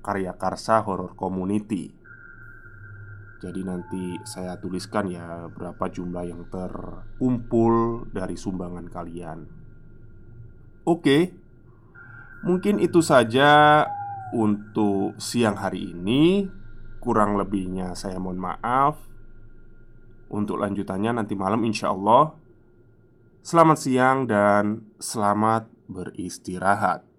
Karya 0.00 0.32
Karsa 0.40 0.80
Horror 0.80 1.12
Community. 1.12 1.92
Jadi 3.42 3.60
nanti 3.66 4.16
saya 4.24 4.56
tuliskan 4.56 5.10
ya 5.10 5.50
berapa 5.50 5.90
jumlah 5.90 6.24
yang 6.24 6.48
terkumpul 6.48 8.06
dari 8.14 8.38
sumbangan 8.38 8.86
kalian. 8.86 9.50
Oke, 10.86 11.42
Mungkin 12.42 12.82
itu 12.82 12.98
saja 13.06 13.86
untuk 14.34 15.14
siang 15.22 15.54
hari 15.54 15.94
ini. 15.94 16.50
Kurang 17.02 17.34
lebihnya 17.34 17.98
saya 17.98 18.22
mohon 18.22 18.38
maaf. 18.38 18.94
Untuk 20.30 20.62
lanjutannya 20.62 21.18
nanti 21.18 21.34
malam 21.34 21.66
insya 21.66 21.90
Allah. 21.90 22.30
Selamat 23.42 23.78
siang 23.82 24.30
dan 24.30 24.86
selamat 25.02 25.66
beristirahat. 25.90 27.11